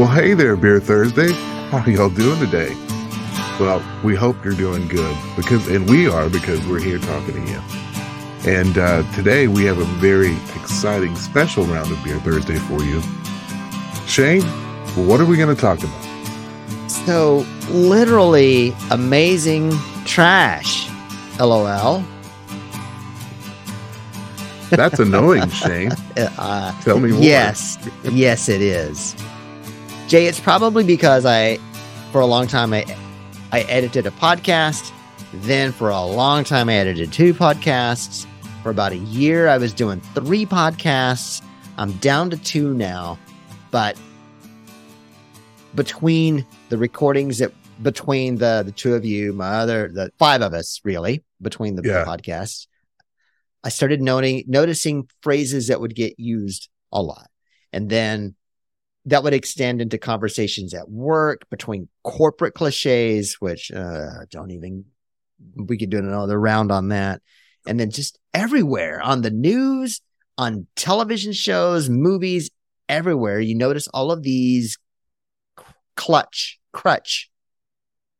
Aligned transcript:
Well, 0.00 0.08
hey 0.08 0.32
there, 0.32 0.56
Beer 0.56 0.80
Thursday. 0.80 1.30
How 1.68 1.84
y'all 1.84 2.08
doing 2.08 2.40
today? 2.40 2.74
Well, 3.60 3.84
we 4.02 4.14
hope 4.14 4.42
you're 4.42 4.54
doing 4.54 4.88
good 4.88 5.14
because, 5.36 5.68
and 5.68 5.86
we 5.90 6.08
are 6.08 6.30
because 6.30 6.66
we're 6.66 6.80
here 6.80 6.96
talking 6.98 7.34
to 7.34 7.52
you. 7.52 7.60
And 8.50 8.78
uh, 8.78 9.02
today 9.12 9.46
we 9.46 9.66
have 9.66 9.76
a 9.76 9.84
very 10.00 10.32
exciting 10.58 11.14
special 11.16 11.64
round 11.64 11.92
of 11.92 12.02
Beer 12.02 12.18
Thursday 12.20 12.56
for 12.56 12.82
you. 12.82 13.02
Shayne, 14.06 14.40
what 15.06 15.20
are 15.20 15.26
we 15.26 15.36
going 15.36 15.54
to 15.54 15.60
talk 15.60 15.80
about? 15.80 16.90
So, 16.90 17.44
literally 17.68 18.74
amazing 18.90 19.70
trash. 20.06 20.88
LOL. 21.38 22.02
That's 24.70 24.98
annoying, 24.98 25.50
Shayne. 25.50 25.92
Uh, 26.16 26.72
Tell 26.80 27.00
me 27.00 27.12
more. 27.12 27.22
yes, 27.22 27.76
yes, 28.04 28.48
it 28.48 28.62
is. 28.62 29.14
Jay, 30.10 30.26
it's 30.26 30.40
probably 30.40 30.82
because 30.82 31.24
I, 31.24 31.56
for 32.10 32.20
a 32.20 32.26
long 32.26 32.48
time, 32.48 32.72
I, 32.72 32.84
I 33.52 33.60
edited 33.62 34.08
a 34.08 34.10
podcast. 34.10 34.90
Then, 35.32 35.70
for 35.70 35.88
a 35.88 36.04
long 36.04 36.42
time, 36.42 36.68
I 36.68 36.74
edited 36.74 37.12
two 37.12 37.32
podcasts. 37.32 38.26
For 38.64 38.70
about 38.70 38.90
a 38.90 38.96
year, 38.96 39.46
I 39.46 39.56
was 39.56 39.72
doing 39.72 40.00
three 40.16 40.44
podcasts. 40.46 41.42
I'm 41.78 41.92
down 41.98 42.28
to 42.30 42.36
two 42.36 42.74
now, 42.74 43.20
but 43.70 43.96
between 45.76 46.44
the 46.70 46.76
recordings 46.76 47.38
that 47.38 47.52
between 47.80 48.34
the 48.34 48.64
the 48.66 48.72
two 48.72 48.94
of 48.94 49.04
you, 49.04 49.32
my 49.32 49.60
other 49.60 49.88
the 49.94 50.10
five 50.18 50.42
of 50.42 50.52
us 50.54 50.80
really 50.82 51.22
between 51.40 51.76
the 51.76 51.82
Yeah. 51.88 52.04
podcasts, 52.04 52.66
I 53.62 53.68
started 53.68 54.02
noting 54.02 54.42
noticing 54.48 55.08
phrases 55.22 55.68
that 55.68 55.80
would 55.80 55.94
get 55.94 56.18
used 56.18 56.68
a 56.90 57.00
lot, 57.00 57.30
and 57.72 57.88
then 57.88 58.34
that 59.06 59.22
would 59.22 59.32
extend 59.32 59.80
into 59.80 59.98
conversations 59.98 60.74
at 60.74 60.90
work 60.90 61.48
between 61.50 61.88
corporate 62.04 62.54
cliches, 62.54 63.36
which 63.40 63.70
uh, 63.72 64.24
don't 64.30 64.50
even 64.50 64.84
we 65.56 65.78
could 65.78 65.90
do 65.90 65.98
another 65.98 66.38
round 66.38 66.70
on 66.70 66.88
that, 66.88 67.22
and 67.66 67.80
then 67.80 67.90
just 67.90 68.18
everywhere 68.34 69.00
on 69.00 69.22
the 69.22 69.30
news, 69.30 70.02
on 70.36 70.66
television 70.76 71.32
shows, 71.32 71.88
movies, 71.88 72.50
everywhere. 72.88 73.40
You 73.40 73.54
notice 73.54 73.88
all 73.88 74.12
of 74.12 74.22
these 74.22 74.76
clutch, 75.96 76.58
crutch, 76.72 77.30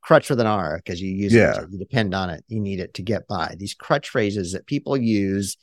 crutch 0.03 0.31
with 0.31 0.41
an 0.41 0.47
R 0.47 0.81
because 0.83 1.01
you 1.01 1.11
use 1.11 1.33
Yeah. 1.33 1.61
it, 1.61 1.69
you 1.71 1.79
depend 1.79 2.15
on 2.15 2.31
it, 2.31 2.45
you 2.49 2.61
need 2.61 2.81
it 2.81 2.95
to 2.95 3.03
get 3.03 3.29
by. 3.29 3.55
These 3.59 3.75
crutch 3.75 4.09
phrases 4.09 4.53
that 4.53 4.67
people 4.67 4.97
use. 4.97 5.57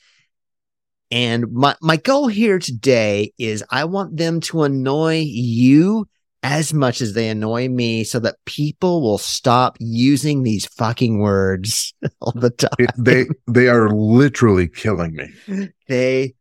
And 1.09 1.51
my, 1.51 1.75
my 1.81 1.97
goal 1.97 2.27
here 2.27 2.59
today 2.59 3.31
is 3.37 3.63
I 3.69 3.85
want 3.85 4.17
them 4.17 4.41
to 4.41 4.63
annoy 4.63 5.23
you 5.25 6.07
as 6.43 6.73
much 6.73 7.01
as 7.01 7.13
they 7.13 7.29
annoy 7.29 7.67
me 7.67 8.03
so 8.03 8.19
that 8.19 8.35
people 8.45 9.01
will 9.01 9.17
stop 9.17 9.77
using 9.79 10.43
these 10.43 10.65
fucking 10.65 11.19
words 11.19 11.93
all 12.21 12.33
the 12.33 12.49
time. 12.49 12.69
It, 12.79 12.91
they 12.97 13.25
they 13.47 13.67
are 13.67 13.89
literally 13.89 14.67
killing 14.67 15.15
me. 15.15 15.69
They 15.87 16.35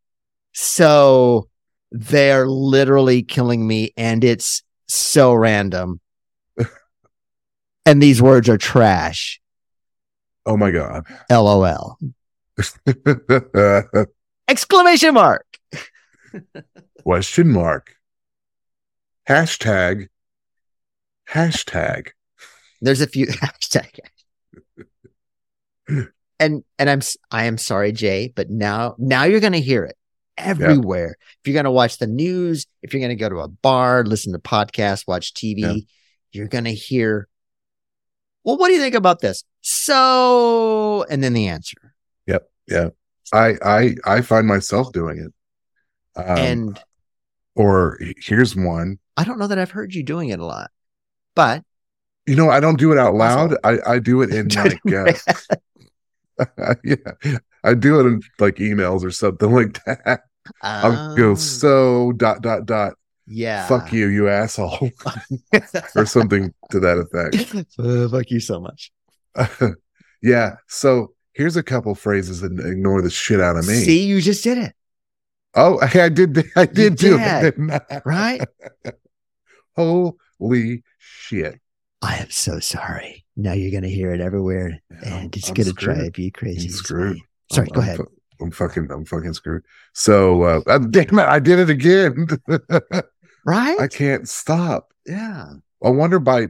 so 0.53 1.49
they're 1.93 2.47
literally 2.47 3.23
killing 3.23 3.67
me 3.67 3.93
and 3.97 4.23
it's 4.25 4.63
so 4.89 5.33
random. 5.33 6.01
and 7.87 8.03
these 8.03 8.21
words 8.21 8.49
are 8.49 8.59
trash. 8.59 9.41
Oh 10.45 10.57
my 10.57 10.71
god. 10.71 11.07
LOL. 11.31 11.99
Exclamation 14.49 15.15
mark. 15.15 15.47
Question 17.03 17.49
mark. 17.49 17.95
Hashtag. 19.29 20.09
Hashtag. 21.29 22.09
There's 22.81 23.01
a 23.01 23.07
few 23.07 23.27
hashtag. 23.27 23.99
and 26.39 26.65
and 26.79 26.91
I'm 26.91 27.01
I 27.31 27.45
am 27.45 27.59
sorry, 27.59 27.93
Jay, 27.93 28.33
but 28.35 28.51
now 28.51 28.95
now 28.99 29.25
you're 29.25 29.41
gonna 29.41 29.59
hear 29.59 29.85
it 29.85 29.97
everywhere. 30.37 31.17
If 31.41 31.47
you're 31.49 31.55
gonna 31.55 31.73
watch 31.73 31.99
the 31.99 32.07
news, 32.07 32.67
if 32.83 32.93
you're 32.93 33.01
gonna 33.03 33.17
go 33.17 33.29
to 33.29 33.39
a 33.41 33.49
bar, 33.49 34.05
listen 34.05 34.33
to 34.33 34.39
podcasts, 34.39 35.05
watch 35.09 35.33
TV, 35.35 35.59
Yeah. 35.61 35.75
you're 36.33 36.49
gonna 36.49 36.71
hear. 36.71 37.29
Well, 38.45 38.59
what 38.59 38.69
do 38.69 38.75
you 38.75 38.81
think 38.81 38.95
about 38.95 39.21
this? 39.21 39.43
So, 39.63 41.05
and 41.11 41.23
then 41.25 41.33
the 41.33 41.49
answer. 41.49 41.77
I 43.33 43.55
I 43.65 43.97
I 44.05 44.21
find 44.23 44.47
myself 44.47 44.93
doing 44.93 45.19
it. 45.19 45.33
Um, 46.21 46.39
and 46.39 46.81
or 47.55 47.99
here's 48.19 48.57
one. 48.57 48.99
I 49.17 49.25
don't 49.25 49.39
know 49.39 49.47
that 49.47 49.59
I've 49.59 49.71
heard 49.71 49.95
you 49.95 50.03
doing 50.03 50.29
it 50.31 50.41
a 50.41 50.45
lot, 50.45 50.71
but 51.35 51.63
You 52.27 52.37
know, 52.37 52.51
I 52.51 52.61
don't 52.61 52.79
do 52.79 52.93
it 52.93 52.99
out 52.99 53.15
loud. 53.15 53.57
I 53.65 53.79
I 53.87 53.99
do 53.99 54.23
it 54.23 54.31
in 54.35 54.49
like 54.49 54.81
uh, 54.93 55.13
yeah. 56.85 56.97
I 57.65 57.75
do 57.75 58.01
it 58.01 58.07
in 58.07 58.23
like 58.39 58.57
emails 58.57 59.05
or 59.05 59.11
something 59.11 59.51
like 59.55 59.83
that. 59.85 60.23
I'll 60.83 61.17
go 61.17 61.31
Oh, 61.33 61.35
so 61.35 62.13
dot 62.13 62.43
dot 62.43 62.67
dot. 62.67 62.95
yeah. 63.27 63.67
Fuck 63.67 63.93
you, 63.93 64.07
you 64.09 64.29
asshole, 64.29 64.91
or 65.97 66.07
something 66.07 66.55
to 66.71 66.81
that 66.81 66.99
effect. 66.99 67.79
Uh, 67.79 68.09
fuck 68.09 68.31
you 68.31 68.41
so 68.41 68.61
much. 68.61 68.93
yeah. 70.23 70.57
So 70.69 71.13
here's 71.37 71.57
a 71.57 71.63
couple 71.63 71.95
phrases 71.95 72.41
that 72.41 72.53
ignore 72.59 73.03
the 73.03 73.11
shit 73.11 73.41
out 73.41 73.57
of 73.57 73.67
me. 73.69 73.75
See, 73.75 74.05
you 74.07 74.21
just 74.21 74.43
did 74.43 74.59
it, 74.59 74.73
Oh, 75.55 75.79
I 75.95 76.09
did. 76.09 76.45
I 76.57 76.67
did 76.67 76.97
do 76.97 77.17
it. 77.21 77.55
I? 77.59 78.01
right? 78.05 78.41
Holy 79.77 80.83
shit! 80.99 81.61
I 82.03 82.17
am 82.17 82.31
so 82.31 82.61
sorry. 82.61 83.25
Now 83.37 83.53
you're 83.53 83.73
gonna 83.73 83.89
hear 83.93 84.13
it 84.13 84.21
everywhere, 84.21 84.81
and 85.05 85.35
it's 85.37 85.51
gonna 85.51 85.71
screwed. 85.71 85.97
drive 85.99 86.19
you 86.19 86.33
crazy. 86.33 86.69
I'm 86.69 86.73
screwed. 86.73 87.19
Sorry, 87.53 87.67
I'm- 87.69 87.75
go 87.75 87.81
I'm 87.81 87.87
ahead. 87.87 87.97
fu- 87.99 88.13
I'm 88.41 88.51
fucking. 88.51 88.91
I'm 88.91 89.05
fucking 89.07 89.33
screwed. 89.35 89.63
So, 89.95 90.43
uh, 90.43 90.61
uh, 90.67 90.79
damn 90.79 91.19
it! 91.19 91.27
I 91.27 91.39
did 91.39 91.59
it 91.59 91.71
again. 91.71 92.27
Right? 93.45 93.79
I 93.79 93.87
can't 93.87 94.29
stop. 94.29 94.93
yeah. 95.07 95.53
I 95.85 95.91
wonder 95.91 96.19
by 96.19 96.49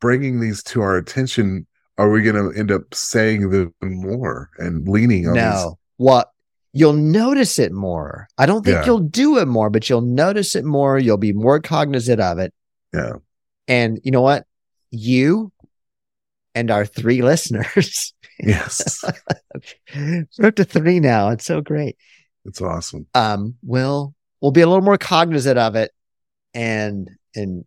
bringing 0.00 0.40
these 0.40 0.62
to 0.64 0.80
our 0.80 0.96
attention, 0.96 1.66
are 2.00 2.10
we 2.10 2.22
going 2.22 2.52
to 2.52 2.58
end 2.58 2.70
up 2.72 2.94
saying 2.94 3.50
them 3.50 3.72
more 3.80 4.50
and 4.58 4.88
leaning 4.88 5.28
on 5.28 5.34
No. 5.34 5.78
What? 5.96 6.30
You'll 6.72 6.92
notice 6.94 7.58
it 7.58 7.72
more. 7.72 8.28
I 8.38 8.46
don't 8.46 8.64
think 8.64 8.76
Yeah. 8.78 8.86
you'll 8.86 9.00
do 9.00 9.38
it 9.38 9.46
more, 9.46 9.70
but 9.70 9.88
you'll 9.90 10.00
notice 10.00 10.54
it 10.56 10.64
more. 10.64 10.98
You'll 10.98 11.16
be 11.18 11.32
more 11.32 11.60
cognizant 11.60 12.20
of 12.20 12.38
it. 12.38 12.54
Yeah. 12.94 13.14
And 13.68 14.00
you 14.04 14.10
know 14.12 14.22
what? 14.22 14.46
You 14.90 15.52
and 16.54 16.70
our 16.70 16.86
three 16.86 17.22
listeners. 17.30 18.14
Yes, 18.38 19.04
We're 19.94 20.46
up 20.48 20.54
to 20.56 20.64
three 20.64 20.98
now. 21.00 21.28
It's 21.28 21.44
so 21.44 21.60
great. 21.60 21.96
it's 22.46 22.62
awesome. 22.62 23.06
Um, 23.14 23.56
we'll 23.62 24.14
we'll 24.40 24.50
be 24.52 24.62
a 24.62 24.66
little 24.66 24.82
more 24.84 24.96
cognizant 24.96 25.58
of 25.58 25.76
it 25.76 25.90
and 26.54 27.10
and 27.34 27.64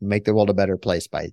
make 0.00 0.24
the 0.26 0.34
world 0.34 0.50
a 0.50 0.54
better 0.54 0.76
place 0.76 1.06
by 1.06 1.28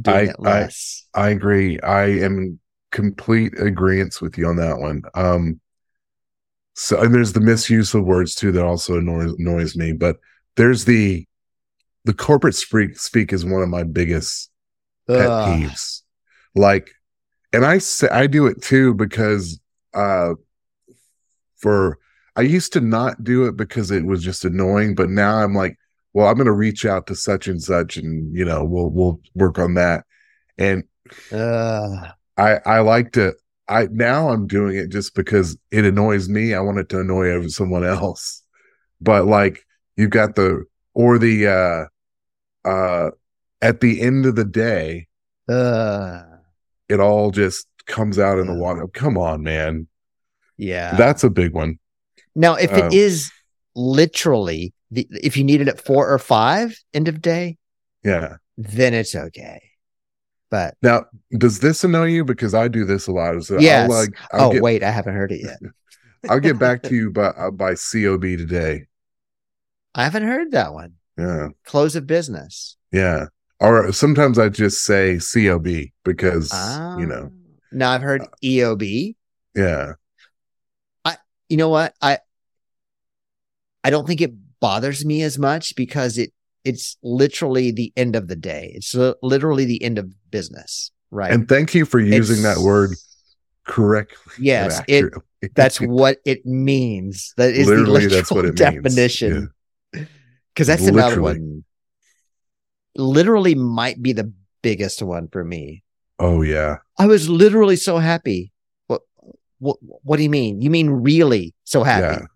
doing 0.00 0.16
I- 0.16 0.30
it 0.30 0.40
less. 0.40 1.06
I 1.14 1.30
agree. 1.30 1.80
I 1.80 2.04
am 2.04 2.38
in 2.38 2.60
complete 2.90 3.58
agreement 3.60 4.20
with 4.20 4.38
you 4.38 4.46
on 4.46 4.56
that 4.56 4.78
one. 4.78 5.02
Um, 5.14 5.60
so 6.74 7.00
and 7.00 7.12
there's 7.14 7.32
the 7.32 7.40
misuse 7.40 7.92
of 7.94 8.04
words 8.04 8.34
too 8.34 8.52
that 8.52 8.64
also 8.64 8.98
annoys, 8.98 9.34
annoys 9.38 9.76
me. 9.76 9.92
But 9.92 10.18
there's 10.56 10.84
the 10.84 11.26
the 12.04 12.14
corporate 12.14 12.54
speak 12.54 12.98
speak 12.98 13.32
is 13.32 13.44
one 13.44 13.62
of 13.62 13.68
my 13.68 13.82
biggest 13.82 14.50
pet 15.08 15.18
Ugh. 15.18 15.46
peeves. 15.46 16.02
Like, 16.54 16.90
and 17.52 17.64
I 17.64 17.78
say 17.78 18.08
I 18.08 18.26
do 18.26 18.46
it 18.46 18.62
too 18.62 18.94
because 18.94 19.60
uh, 19.94 20.34
for 21.56 21.98
I 22.36 22.42
used 22.42 22.72
to 22.74 22.80
not 22.80 23.24
do 23.24 23.46
it 23.46 23.56
because 23.56 23.90
it 23.90 24.04
was 24.04 24.22
just 24.22 24.44
annoying, 24.44 24.94
but 24.94 25.10
now 25.10 25.38
I'm 25.38 25.54
like, 25.54 25.76
well, 26.18 26.26
I'm 26.26 26.34
going 26.34 26.46
to 26.46 26.52
reach 26.52 26.84
out 26.84 27.06
to 27.06 27.14
such 27.14 27.46
and 27.46 27.62
such, 27.62 27.96
and 27.96 28.36
you 28.36 28.44
know, 28.44 28.64
we'll 28.64 28.90
we'll 28.90 29.20
work 29.36 29.56
on 29.60 29.74
that. 29.74 30.04
And 30.58 30.82
Ugh. 31.30 32.08
I 32.36 32.58
I 32.66 32.80
like 32.80 33.12
to. 33.12 33.34
I 33.68 33.86
now 33.92 34.30
I'm 34.30 34.48
doing 34.48 34.76
it 34.76 34.88
just 34.88 35.14
because 35.14 35.56
it 35.70 35.84
annoys 35.84 36.28
me. 36.28 36.54
I 36.54 36.60
want 36.60 36.78
it 36.78 36.88
to 36.88 37.00
annoy 37.00 37.46
someone 37.46 37.84
else. 37.84 38.42
But 39.00 39.26
like 39.26 39.60
you've 39.96 40.10
got 40.10 40.34
the 40.34 40.64
or 40.92 41.18
the 41.20 41.46
uh 41.46 42.68
uh 42.68 43.10
at 43.62 43.80
the 43.80 44.00
end 44.00 44.26
of 44.26 44.34
the 44.34 44.44
day, 44.44 45.06
Ugh. 45.48 46.24
it 46.88 46.98
all 46.98 47.30
just 47.30 47.68
comes 47.86 48.18
out 48.18 48.40
in 48.40 48.48
the 48.48 48.54
water. 48.54 48.88
Come 48.88 49.16
on, 49.16 49.44
man. 49.44 49.86
yeah. 50.56 50.96
That's 50.96 51.22
a 51.22 51.30
big 51.30 51.52
one. 51.54 51.78
Now, 52.34 52.54
if 52.54 52.72
Um, 52.72 52.78
it 52.88 52.92
is 52.92 53.30
literally, 53.76 54.72
the, 54.90 55.06
if 55.22 55.36
you 55.36 55.44
need 55.44 55.60
it 55.60 55.68
at 55.68 55.84
four 55.84 56.10
or 56.10 56.18
five 56.18 56.78
end 56.94 57.08
of 57.08 57.20
day, 57.20 57.58
Yeah. 58.04 58.36
then 58.56 58.94
it's 58.94 59.14
okay. 59.14 59.62
But 60.50 60.74
Now, 60.82 61.04
does 61.36 61.60
this 61.60 61.84
annoy 61.84 62.06
you? 62.06 62.24
Because 62.24 62.54
I 62.54 62.68
do 62.68 62.84
this 62.86 63.06
a 63.06 63.12
lot. 63.12 63.42
So 63.44 63.58
Yes. 63.58 63.90
I'll, 63.90 63.96
like, 63.98 64.10
I'll 64.32 64.48
oh 64.48 64.52
get, 64.52 64.62
wait, 64.62 64.82
I 64.82 64.90
haven't 64.90 65.14
heard 65.14 65.30
it 65.32 65.42
yet. 65.44 65.58
I'll 66.30 66.40
get 66.40 66.58
back 66.58 66.82
to 66.84 66.94
you 66.94 67.10
by 67.10 67.26
uh, 67.28 67.50
by 67.50 67.74
COB 67.74 68.22
today. 68.22 68.86
I 69.94 70.04
haven't 70.04 70.24
heard 70.24 70.52
that 70.52 70.72
one. 70.72 70.94
Yeah. 71.18 71.48
close 71.64 71.96
of 71.96 72.06
business. 72.06 72.76
Yeah. 72.92 73.26
Or 73.60 73.92
sometimes 73.92 74.38
I 74.38 74.48
just 74.48 74.84
say 74.84 75.18
COB 75.18 75.66
because, 76.04 76.52
you 76.98 77.06
know, 77.06 77.30
Ah. 77.30 77.34
Now 77.72 77.90
I've 77.90 78.02
heard 78.02 78.22
EOB. 78.42 79.16
yeah. 79.54 79.92
I 81.04 81.16
you 81.50 81.56
know 81.58 81.68
what? 81.68 81.92
I 82.00 82.18
I 83.84 83.90
don't 83.90 84.06
think 84.06 84.20
it 84.22 84.32
bothers 84.60 85.04
me 85.04 85.22
as 85.22 85.38
much 85.38 85.74
because 85.76 86.18
it 86.18 86.32
it's 86.64 86.96
literally 87.02 87.70
the 87.70 87.92
end 87.96 88.16
of 88.16 88.28
the 88.28 88.36
day. 88.36 88.72
It's 88.74 88.94
literally 89.22 89.64
the 89.64 89.82
end 89.82 89.98
of 89.98 90.12
business, 90.30 90.90
right? 91.10 91.32
And 91.32 91.48
thank 91.48 91.74
you 91.74 91.84
for 91.84 92.00
using 92.00 92.42
that 92.42 92.58
word 92.58 92.90
correctly. 93.66 94.34
Yes, 94.38 94.82
it 94.88 95.12
that's 95.54 95.80
what 95.80 96.18
it 96.24 96.44
means. 96.44 97.32
That 97.36 97.54
is 97.54 97.68
Literally, 97.68 98.06
the 98.06 98.16
that's 98.16 98.30
what 98.30 98.44
it 98.44 98.58
means. 98.58 98.84
definition. 98.84 99.50
Because 99.92 100.66
that's 100.66 100.86
another 100.86 101.16
Literally. 101.22 101.40
one. 101.40 101.64
Literally 102.96 103.54
might 103.54 104.02
be 104.02 104.12
the 104.12 104.32
biggest 104.62 105.00
one 105.02 105.28
for 105.28 105.44
me. 105.44 105.84
Oh, 106.18 106.42
yeah. 106.42 106.78
I 106.98 107.06
was 107.06 107.28
literally 107.28 107.76
so 107.76 107.98
happy. 107.98 108.52
What 108.88 109.02
what 109.58 109.76
what 109.80 110.16
do 110.16 110.24
you 110.24 110.30
mean? 110.30 110.60
You 110.60 110.70
mean 110.70 110.90
really 110.90 111.54
so 111.64 111.84
happy? 111.84 112.16
Yeah. 112.20 112.26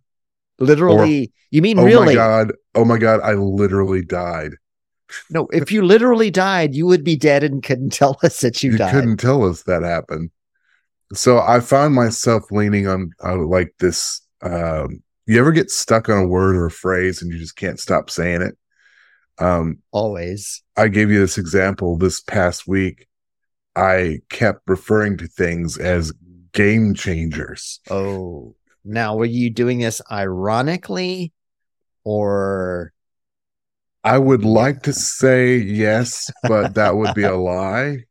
Literally, 0.58 1.32
you 1.50 1.62
mean 1.62 1.78
Oh, 1.78 1.84
really? 1.84 2.00
Oh 2.00 2.04
my 2.06 2.14
God. 2.14 2.52
Oh, 2.74 2.84
my 2.84 2.98
God. 2.98 3.20
I 3.20 3.34
literally 3.34 4.04
died. 4.04 4.52
No, 5.30 5.46
if 5.52 5.70
you 5.70 5.82
literally 5.82 6.30
died, 6.30 6.74
you 6.74 6.86
would 6.86 7.04
be 7.04 7.16
dead 7.16 7.44
and 7.44 7.62
couldn't 7.62 7.90
tell 7.92 8.18
us 8.22 8.40
that 8.40 8.62
you, 8.62 8.70
died. 8.70 8.72
you 8.72 8.78
died. 8.78 8.92
couldn't 8.92 9.16
tell 9.18 9.44
us 9.44 9.62
that 9.64 9.82
happened. 9.82 10.30
So 11.14 11.40
I 11.40 11.60
found 11.60 11.94
myself 11.94 12.44
leaning 12.50 12.86
on 12.86 13.10
uh, 13.22 13.36
like 13.36 13.74
this. 13.78 14.22
Um, 14.40 15.02
you 15.26 15.38
ever 15.38 15.52
get 15.52 15.70
stuck 15.70 16.08
on 16.08 16.18
a 16.18 16.26
word 16.26 16.56
or 16.56 16.66
a 16.66 16.70
phrase 16.70 17.22
and 17.22 17.30
you 17.30 17.38
just 17.38 17.56
can't 17.56 17.78
stop 17.78 18.10
saying 18.10 18.42
it? 18.42 18.56
Um, 19.38 19.78
Always. 19.92 20.62
I 20.76 20.88
gave 20.88 21.10
you 21.10 21.20
this 21.20 21.38
example 21.38 21.96
this 21.96 22.20
past 22.20 22.66
week. 22.66 23.06
I 23.76 24.20
kept 24.30 24.62
referring 24.66 25.16
to 25.18 25.26
things 25.26 25.78
as 25.78 26.12
game 26.52 26.94
changers. 26.94 27.80
Oh, 27.90 28.54
now 28.84 29.16
were 29.16 29.24
you 29.24 29.50
doing 29.50 29.78
this 29.78 30.00
ironically, 30.10 31.32
or 32.04 32.92
I 34.04 34.18
would 34.18 34.44
like 34.44 34.82
to 34.82 34.92
say 34.92 35.56
yes, 35.56 36.30
but 36.42 36.74
that 36.74 36.96
would 36.96 37.14
be 37.14 37.22
a 37.24 37.36
lie. 37.36 38.04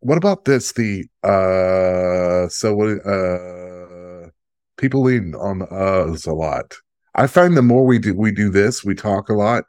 What 0.00 0.18
about 0.18 0.44
this? 0.44 0.72
The 0.72 1.04
uh 1.22 2.48
so 2.48 2.74
what 2.74 3.06
uh 3.06 4.30
people 4.78 5.02
lean 5.02 5.34
on 5.34 5.58
the 5.58 5.66
uhs 5.66 6.26
a 6.26 6.32
lot. 6.32 6.74
I 7.14 7.26
find 7.26 7.56
the 7.56 7.62
more 7.62 7.84
we 7.84 7.98
do 7.98 8.14
we 8.14 8.30
do 8.30 8.50
this, 8.50 8.84
we 8.84 8.94
talk 8.94 9.28
a 9.28 9.34
lot. 9.34 9.64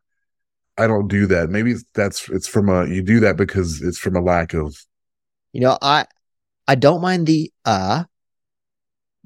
I 0.77 0.85
don't 0.85 1.07
do 1.07 1.25
that. 1.27 1.49
Maybe 1.49 1.75
that's 1.93 2.29
it's 2.29 2.47
from 2.47 2.69
a 2.69 2.85
you 2.87 3.01
do 3.01 3.19
that 3.21 3.35
because 3.35 3.81
it's 3.81 3.97
from 3.97 4.15
a 4.15 4.21
lack 4.21 4.53
of 4.53 4.77
you 5.51 5.61
know, 5.61 5.77
I 5.81 6.05
I 6.67 6.75
don't 6.75 7.01
mind 7.01 7.25
the 7.27 7.51
uh 7.65 8.03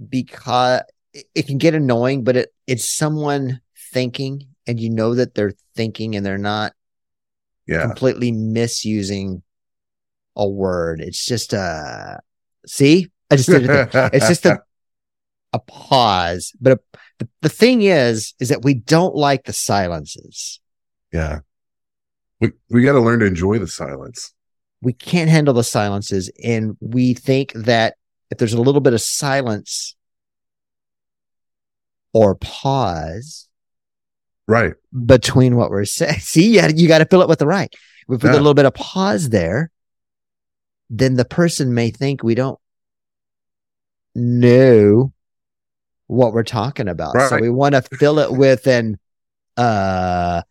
because 0.10 0.82
it, 1.14 1.48
can 1.48 1.58
get 1.58 1.76
annoying, 1.76 2.24
but 2.24 2.38
it 2.38 2.54
it's 2.68 2.90
someone 2.90 3.62
thinking, 3.92 4.48
and 4.68 4.80
you 4.80 4.90
know 4.90 5.16
that 5.16 5.36
they're 5.36 5.54
thinking, 5.76 6.16
and 6.16 6.26
they're 6.26 6.38
not 6.38 6.74
yeah. 7.68 7.82
completely 7.82 8.32
misusing 8.32 9.44
a 10.36 10.48
word. 10.48 11.02
It's 11.02 11.26
just 11.26 11.54
a 11.54 12.20
see, 12.66 13.12
I 13.30 13.36
just 13.36 13.50
did 13.50 13.70
it. 13.70 13.90
It's 14.14 14.28
just 14.28 14.46
a 14.46 14.62
a 15.54 15.60
pause, 15.60 16.54
but 16.62 16.74
a, 16.74 16.80
the, 17.20 17.30
the 17.42 17.50
thing 17.50 17.82
is, 17.82 18.34
is 18.40 18.50
that 18.50 18.64
we 18.64 18.74
don't 18.74 19.16
like 19.16 19.44
the 19.44 19.54
silences. 19.54 20.60
yeah. 21.12 21.40
We 22.40 22.54
we 22.72 22.82
got 22.82 22.94
to 22.94 23.00
learn 23.00 23.20
to 23.20 23.28
enjoy 23.28 23.60
the 23.60 23.68
silence. 23.68 24.34
We 24.82 24.94
can't 24.94 25.30
handle 25.30 25.54
the 25.54 25.64
silences, 25.64 26.32
and 26.44 26.76
we 26.80 27.14
think 27.14 27.54
that 27.54 27.98
if 28.32 28.38
there's 28.38 28.54
a 28.54 28.62
little 28.62 28.82
bit 28.82 28.94
of 28.94 29.02
silence 29.02 29.96
or 32.14 32.36
pause 32.36 33.48
Right. 34.48 34.74
between 35.06 35.56
what 35.56 35.70
we're 35.70 35.86
saying, 35.86 36.20
see, 36.20 36.56
you, 36.60 36.68
you 36.76 36.88
got 36.88 36.98
to 37.00 37.06
fill 37.06 37.22
it 37.22 37.30
with 37.30 37.40
the 37.40 37.48
right. 37.48 37.74
We 38.08 38.18
put 38.18 38.28
Yeah. 38.32 38.34
a 38.34 38.42
little 38.42 38.54
bit 38.54 38.66
of 38.66 38.74
pause 38.74 39.30
there, 39.30 39.70
then 40.90 41.16
the 41.16 41.26
person 41.26 41.74
may 41.74 41.90
think 41.92 42.24
we 42.24 42.36
don't 42.36 42.60
know 44.16 45.14
what 46.08 46.34
we're 46.34 46.44
talking 46.44 46.90
about. 46.90 47.14
So 47.30 47.40
we 47.40 47.50
want 47.50 47.76
to 47.76 47.82
fill 47.82 48.20
it 48.20 48.32
with 48.32 48.68
an 48.68 48.98
uh 49.58 50.42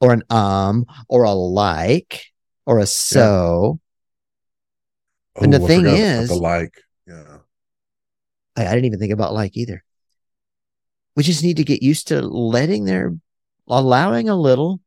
or 0.00 0.12
an 0.12 0.22
um 0.30 0.86
or 1.08 1.22
a 1.24 1.32
like 1.32 2.24
or 2.66 2.78
a 2.78 2.86
so. 2.86 3.78
And 5.40 5.52
the 5.52 5.62
I 5.62 5.66
thing 5.66 5.86
is- 5.86 6.28
the 6.28 6.34
like. 6.34 6.74
I, 8.56 8.66
I 8.66 8.70
didn't 8.70 8.86
even 8.86 8.98
think 8.98 9.12
about 9.12 9.34
like 9.34 9.56
either. 9.56 9.84
We 11.16 11.22
just 11.22 11.42
need 11.42 11.58
to 11.58 11.64
get 11.64 11.82
used 11.82 12.08
to 12.08 12.20
letting 12.22 12.84
their 12.84 13.14
allowing 13.68 14.28
a 14.28 14.36
little 14.36 14.80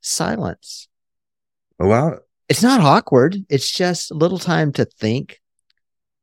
silence. 0.00 0.88
Allow 1.78 2.08
it. 2.08 2.22
It's 2.48 2.62
not 2.62 2.80
awkward. 2.80 3.36
It's 3.48 3.70
just 3.70 4.10
a 4.10 4.14
little 4.14 4.38
time 4.38 4.72
to 4.72 4.84
think, 4.84 5.40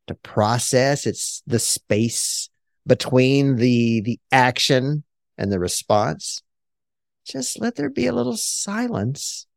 to 0.07 0.15
process. 0.15 1.05
It's 1.05 1.43
the 1.45 1.59
space 1.59 2.49
between 2.87 3.57
the 3.57 4.01
the 4.01 4.19
action 4.31 5.03
and 5.37 5.51
the 5.51 5.59
response. 5.59 6.41
Just 7.25 7.59
let 7.59 7.75
there 7.75 7.89
be 7.89 8.07
a 8.07 8.13
little 8.13 8.37
silence 8.37 9.47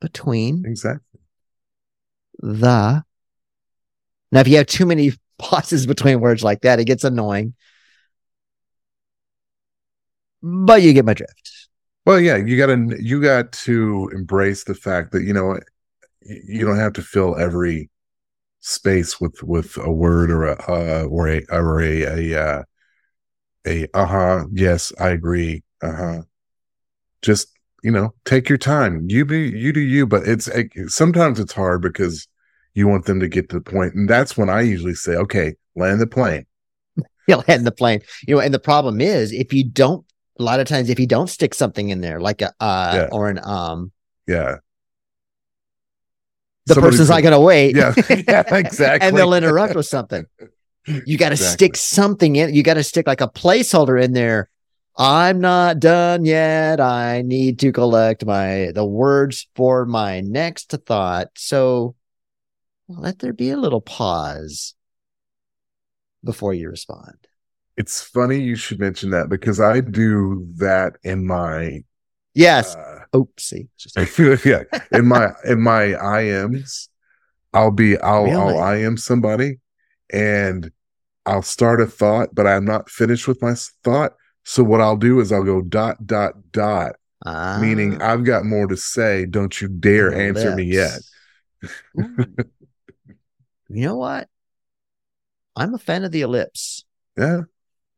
between 0.00 0.64
Exactly. 0.66 1.20
the. 2.38 3.04
Now, 4.32 4.40
if 4.40 4.48
you 4.48 4.56
have 4.56 4.66
too 4.66 4.86
many 4.86 5.12
pauses 5.38 5.86
between 5.86 6.20
words 6.20 6.42
like 6.42 6.62
that, 6.62 6.80
it 6.80 6.84
gets 6.84 7.04
annoying. 7.04 7.54
But 10.42 10.82
you 10.82 10.92
get 10.92 11.04
my 11.04 11.14
drift. 11.14 11.68
Well, 12.04 12.20
yeah, 12.20 12.36
you 12.36 12.56
got 12.56 12.66
to 12.66 12.96
you 13.02 13.20
got 13.20 13.52
to 13.52 14.10
embrace 14.14 14.64
the 14.64 14.74
fact 14.74 15.12
that 15.12 15.24
you 15.24 15.32
know 15.32 15.58
you 16.22 16.64
don't 16.64 16.78
have 16.78 16.92
to 16.94 17.02
fill 17.02 17.36
every 17.36 17.90
space 18.60 19.20
with 19.20 19.42
with 19.42 19.76
a 19.78 19.90
word 19.90 20.30
or 20.30 20.44
a 20.44 20.64
uh 20.68 21.06
or 21.08 21.28
a 21.28 21.42
or 21.50 21.80
a 21.80 22.02
a 22.02 22.40
uh, 22.40 22.62
a 23.66 23.86
uh-huh 23.94 24.44
yes 24.52 24.92
I 24.98 25.10
agree 25.10 25.62
uh-huh 25.82 26.22
just 27.22 27.48
you 27.82 27.90
know 27.90 28.12
take 28.24 28.48
your 28.48 28.58
time 28.58 29.06
you 29.08 29.24
be 29.24 29.50
you 29.50 29.72
do 29.72 29.80
you 29.80 30.06
but 30.06 30.26
it's 30.26 30.48
it, 30.48 30.72
sometimes 30.88 31.38
it's 31.38 31.52
hard 31.52 31.82
because 31.82 32.26
you 32.76 32.86
want 32.86 33.06
them 33.06 33.18
to 33.20 33.26
get 33.28 33.48
to 33.48 33.56
the 33.56 33.60
point 33.60 33.94
and 33.94 34.08
that's 34.08 34.36
when 34.36 34.48
I 34.48 34.60
usually 34.60 34.94
say 34.94 35.14
okay 35.16 35.54
land 35.74 36.00
the 36.00 36.06
plane 36.06 36.46
You'll 37.28 37.42
land 37.48 37.66
the 37.66 37.72
plane. 37.72 38.02
You 38.28 38.36
know, 38.36 38.40
and 38.40 38.54
the 38.54 38.60
problem 38.60 39.00
is 39.00 39.32
if 39.32 39.52
you 39.52 39.64
don't, 39.64 40.06
a 40.38 40.44
lot 40.44 40.60
of 40.60 40.68
times, 40.68 40.88
if 40.90 41.00
you 41.00 41.08
don't 41.08 41.26
stick 41.26 41.54
something 41.54 41.88
in 41.88 42.00
there 42.00 42.20
like 42.20 42.40
a 42.40 42.52
uh 42.60 42.92
Yeah. 42.94 43.08
or 43.10 43.28
an 43.28 43.40
um, 43.42 43.90
yeah 44.28 44.58
the 46.66 46.74
Somebody's- 46.74 46.94
person's 46.94 47.10
not 47.10 47.22
going 47.22 47.32
to 47.32 47.40
wait. 47.40 47.74
yeah 47.76 47.94
yeah 48.28 48.54
exactly 48.54 49.08
and 49.08 49.16
they'll 49.16 49.34
interrupt 49.34 49.74
with 49.74 49.86
something. 49.86 50.24
You 50.86 51.18
got 51.18 51.30
to 51.30 51.32
Exactly. 51.34 51.52
stick 51.66 51.76
something 51.76 52.36
in. 52.36 52.54
You 52.54 52.62
got 52.62 52.74
to 52.74 52.84
stick 52.84 53.06
like 53.08 53.20
a 53.20 53.28
placeholder 53.28 54.00
in 54.00 54.12
there. 54.12 54.48
I'm 54.96 55.40
not 55.40 55.80
done 55.80 56.24
yet. 56.24 56.80
I 56.80 57.22
need 57.22 57.58
to 57.58 57.72
collect 57.72 58.24
my 58.24 58.70
the 58.72 58.84
words 58.84 59.48
for 59.56 59.84
my 59.84 60.20
next 60.20 60.70
thought. 60.86 61.28
So 61.36 61.96
let 62.88 63.18
there 63.18 63.32
be 63.32 63.50
a 63.50 63.56
little 63.56 63.80
pause 63.80 64.74
before 66.24 66.54
you 66.54 66.68
respond. 66.68 67.16
It's 67.76 68.02
funny 68.02 68.40
you 68.40 68.56
should 68.56 68.80
mention 68.80 69.10
that 69.10 69.28
because 69.28 69.60
I 69.60 69.80
do 69.80 70.46
that 70.56 70.96
in 71.02 71.26
my 71.26 71.84
Yes. 72.34 72.74
uh, 72.76 73.00
Oopsie. 73.14 73.68
yeah 74.44 74.62
in 74.92 75.06
my 75.06 75.32
in 75.44 75.60
my 75.60 75.84
IMs. 75.86 76.88
I'll 77.52 77.70
be 77.70 77.98
I'll 77.98 78.24
Really? 78.24 78.58
I'll 78.58 78.74
IM 78.74 78.96
somebody 78.96 79.60
and 80.12 80.70
I'll 81.24 81.42
start 81.42 81.80
a 81.80 81.86
thought, 81.86 82.34
but 82.34 82.46
I'm 82.46 82.64
not 82.64 82.90
finished 82.90 83.26
with 83.26 83.42
my 83.42 83.54
thought. 83.82 84.12
So 84.44 84.62
what 84.62 84.80
I'll 84.80 84.96
do 84.96 85.18
is 85.20 85.32
I'll 85.32 85.42
go 85.42 85.60
dot 85.60 86.06
dot 86.06 86.34
dot, 86.52 86.96
Ah, 87.24 87.58
meaning 87.60 88.00
I've 88.00 88.24
got 88.24 88.44
more 88.44 88.68
to 88.68 88.76
say. 88.76 89.26
Don't 89.26 89.60
you 89.60 89.68
dare 89.68 90.14
answer 90.14 90.54
me 90.54 90.64
yet. 90.64 91.00
You 93.68 93.84
know 93.86 93.96
what? 93.96 94.28
I'm 95.56 95.74
a 95.74 95.78
fan 95.78 96.04
of 96.04 96.12
the 96.12 96.22
ellipse. 96.22 96.84
Yeah, 97.16 97.42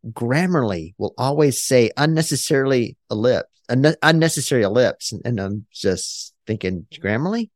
Grammarly 0.06 0.94
will 0.98 1.14
always 1.18 1.60
say 1.62 1.90
unnecessarily 1.96 2.96
ellipse, 3.10 3.48
unne- 3.68 3.96
unnecessary 4.02 4.62
ellipse. 4.62 5.12
And, 5.12 5.22
and 5.24 5.40
I'm 5.40 5.66
just 5.72 6.34
thinking, 6.46 6.86
Grammarly, 6.94 7.50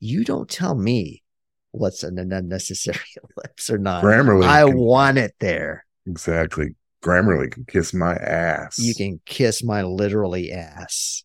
you 0.00 0.24
don't 0.24 0.48
tell 0.50 0.74
me 0.74 1.22
what's 1.70 2.02
an 2.02 2.18
unnecessary 2.18 2.98
ellipse 3.36 3.70
or 3.70 3.78
not. 3.78 4.02
Grammarly. 4.02 4.46
I 4.46 4.64
can- 4.64 4.76
want 4.78 5.18
it 5.18 5.34
there. 5.38 5.86
exactly. 6.06 6.74
Grammarly 7.04 7.52
can 7.52 7.64
kiss 7.66 7.94
my 7.94 8.14
ass. 8.16 8.78
You 8.80 8.92
can 8.94 9.20
kiss 9.26 9.62
my 9.62 9.82
literally 9.82 10.50
ass. 10.50 11.22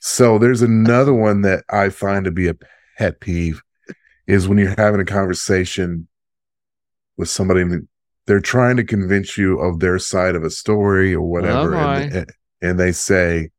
So 0.00 0.38
there's 0.38 0.60
another 0.60 1.14
one 1.14 1.40
that 1.42 1.64
I 1.70 1.88
find 1.88 2.26
to 2.26 2.30
be 2.30 2.46
a 2.48 2.54
pet 2.98 3.20
peeve 3.20 3.62
is 4.26 4.48
when 4.48 4.58
you're 4.58 4.74
having 4.76 5.00
a 5.00 5.04
conversation 5.04 6.08
with 7.16 7.28
somebody 7.28 7.60
and 7.62 7.88
they're 8.26 8.40
trying 8.40 8.76
to 8.76 8.84
convince 8.84 9.36
you 9.36 9.58
of 9.60 9.80
their 9.80 9.98
side 9.98 10.34
of 10.34 10.44
a 10.44 10.50
story 10.50 11.14
or 11.14 11.20
whatever, 11.22 11.74
Oh, 11.76 11.80
and, 11.90 12.26
and 12.62 12.80
they 12.80 12.90
say 12.92 13.50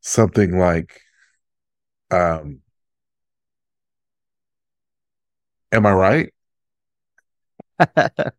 something 0.00 0.58
like, 0.58 1.00
um, 2.10 2.60
"Am 5.72 5.86
I 5.86 5.92
right?" 5.92 6.34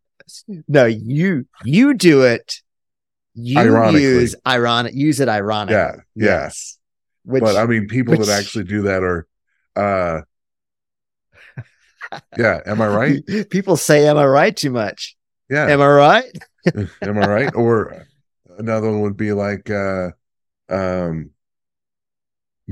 no, 0.68 0.84
you 0.84 1.46
you 1.64 1.94
do 1.94 2.22
it. 2.22 2.60
You 3.34 3.58
Ironically. 3.58 4.02
use 4.02 4.36
ironic 4.46 4.92
use 4.94 5.18
it 5.20 5.28
ironically. 5.28 5.74
Yeah, 5.76 5.94
yeah. 6.14 6.24
Yes. 6.44 6.78
Which 7.24 7.42
but 7.42 7.56
I 7.56 7.64
mean, 7.66 7.88
people 7.88 8.16
which- 8.16 8.26
that 8.26 8.38
actually 8.38 8.64
do 8.64 8.82
that 8.82 9.02
are, 9.02 9.26
uh, 9.74 10.20
yeah. 12.36 12.60
Am 12.66 12.80
I 12.80 12.88
right? 12.88 13.24
people 13.50 13.76
say, 13.76 14.06
Am 14.06 14.18
I 14.18 14.26
right 14.26 14.56
too 14.56 14.70
much? 14.70 15.16
Yeah. 15.50 15.66
Am 15.66 15.80
I 15.80 15.86
right? 15.88 16.24
Am 16.74 17.18
I 17.18 17.24
right? 17.26 17.54
Or 17.54 18.06
another 18.58 18.90
one 18.90 19.02
would 19.02 19.16
be 19.16 19.32
like, 19.32 19.70
uh, 19.70 20.10
um, 20.68 21.30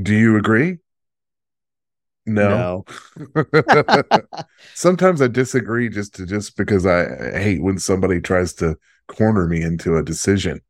do 0.01 0.15
you 0.15 0.37
agree? 0.37 0.79
No. 2.27 2.85
Sometimes 4.75 5.21
I 5.21 5.27
disagree 5.29 5.89
just 5.89 6.15
to 6.17 6.27
just 6.27 6.57
because 6.57 6.87
I 6.87 7.05
hate 7.39 7.63
when 7.63 7.79
somebody 7.79 8.21
tries 8.21 8.53
to 8.55 8.77
corner 9.09 9.47
me 9.47 9.63
into 9.63 9.97
a 9.97 10.03
decision 10.03 10.61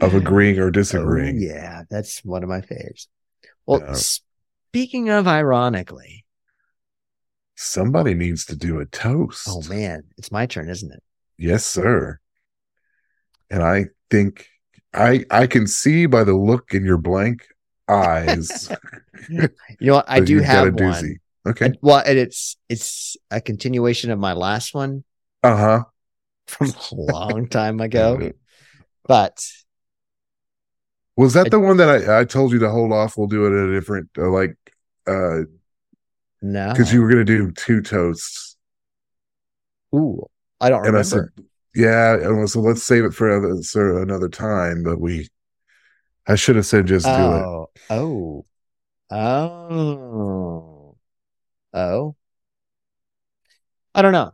of 0.00 0.14
agreeing 0.14 0.58
or 0.58 0.66
Oh, 0.66 0.70
disagreeing. 0.70 1.40
yeah, 1.40 1.82
that's 1.88 2.24
one 2.24 2.42
of 2.42 2.48
my 2.48 2.60
faves. 2.60 3.06
Well, 3.66 3.80
Yeah. 3.80 3.94
speaking 3.94 5.08
of 5.10 5.26
ironically, 5.26 6.25
Somebody 7.56 8.14
needs 8.14 8.44
to 8.46 8.56
do 8.56 8.80
a 8.80 8.86
toast. 8.86 9.46
oh 9.48 9.62
man, 9.68 10.04
it's 10.18 10.30
my 10.30 10.46
turn, 10.46 10.68
isn't 10.68 10.92
it? 10.92 11.02
Yes, 11.38 11.64
sir. 11.64 12.20
And 13.50 13.62
I 13.62 13.86
think 14.10 14.46
I 14.92 15.24
I 15.30 15.46
can 15.46 15.66
see 15.66 16.06
by 16.06 16.22
the 16.24 16.34
look 16.34 16.74
in 16.74 16.84
your 16.84 16.98
blank 16.98 17.46
eyes. 17.88 18.70
You 19.30 19.48
know 19.80 19.94
what? 19.94 20.04
I 20.08 20.20
do 20.20 20.40
have 20.40 20.68
a 20.68 20.70
one. 20.70 20.76
doozy. 20.76 21.14
Okay. 21.46 21.64
And- 21.66 21.78
well, 21.80 22.02
and 22.06 22.18
it's 22.18 22.56
it's 22.68 23.16
a 23.30 23.40
continuation 23.40 24.10
of 24.10 24.18
my 24.18 24.34
last 24.34 24.74
one 24.74 25.04
Uh 25.42 25.56
huh. 25.56 25.84
from 26.46 26.68
a 26.92 26.94
long 27.12 27.48
time 27.48 27.80
ago. 27.80 28.32
But 29.08 29.42
Was 31.16 31.32
that 31.34 31.46
I- 31.46 31.48
the 31.50 31.60
one 31.60 31.78
that 31.78 31.88
I, 31.88 32.20
I 32.20 32.24
told 32.24 32.52
you 32.52 32.58
to 32.60 32.70
hold 32.70 32.92
off? 32.92 33.16
We'll 33.16 33.26
do 33.28 33.46
it 33.46 33.52
at 33.62 33.68
a 33.68 33.72
different, 33.72 34.10
uh, 34.18 34.28
like, 34.30 34.56
uh, 35.06 35.42
no, 36.52 36.72
because 36.72 36.92
you 36.92 37.02
were 37.02 37.08
going 37.08 37.24
to 37.24 37.36
do 37.38 37.50
two 37.52 37.80
toasts. 37.80 38.56
ooh, 39.94 40.26
I 40.60 40.70
don't 40.70 40.86
And 40.86 40.96
I 40.96 41.02
said, 41.02 41.24
yeah. 41.74 42.14
And 42.14 42.48
so 42.48 42.60
let's 42.60 42.82
save 42.82 43.04
it 43.04 43.14
for 43.14 43.30
other, 43.30 43.62
for 43.62 44.02
another 44.02 44.28
time. 44.28 44.82
But 44.82 45.00
we, 45.00 45.28
I 46.26 46.34
should 46.34 46.56
have 46.56 46.66
said 46.66 46.86
just 46.86 47.04
do 47.06 47.10
it. 47.12 47.16
oh, 47.18 47.70
oh, 47.90 48.46
oh, 49.10 50.96
oh. 51.74 52.16
I 53.94 54.02
don't 54.02 54.12
know. 54.12 54.32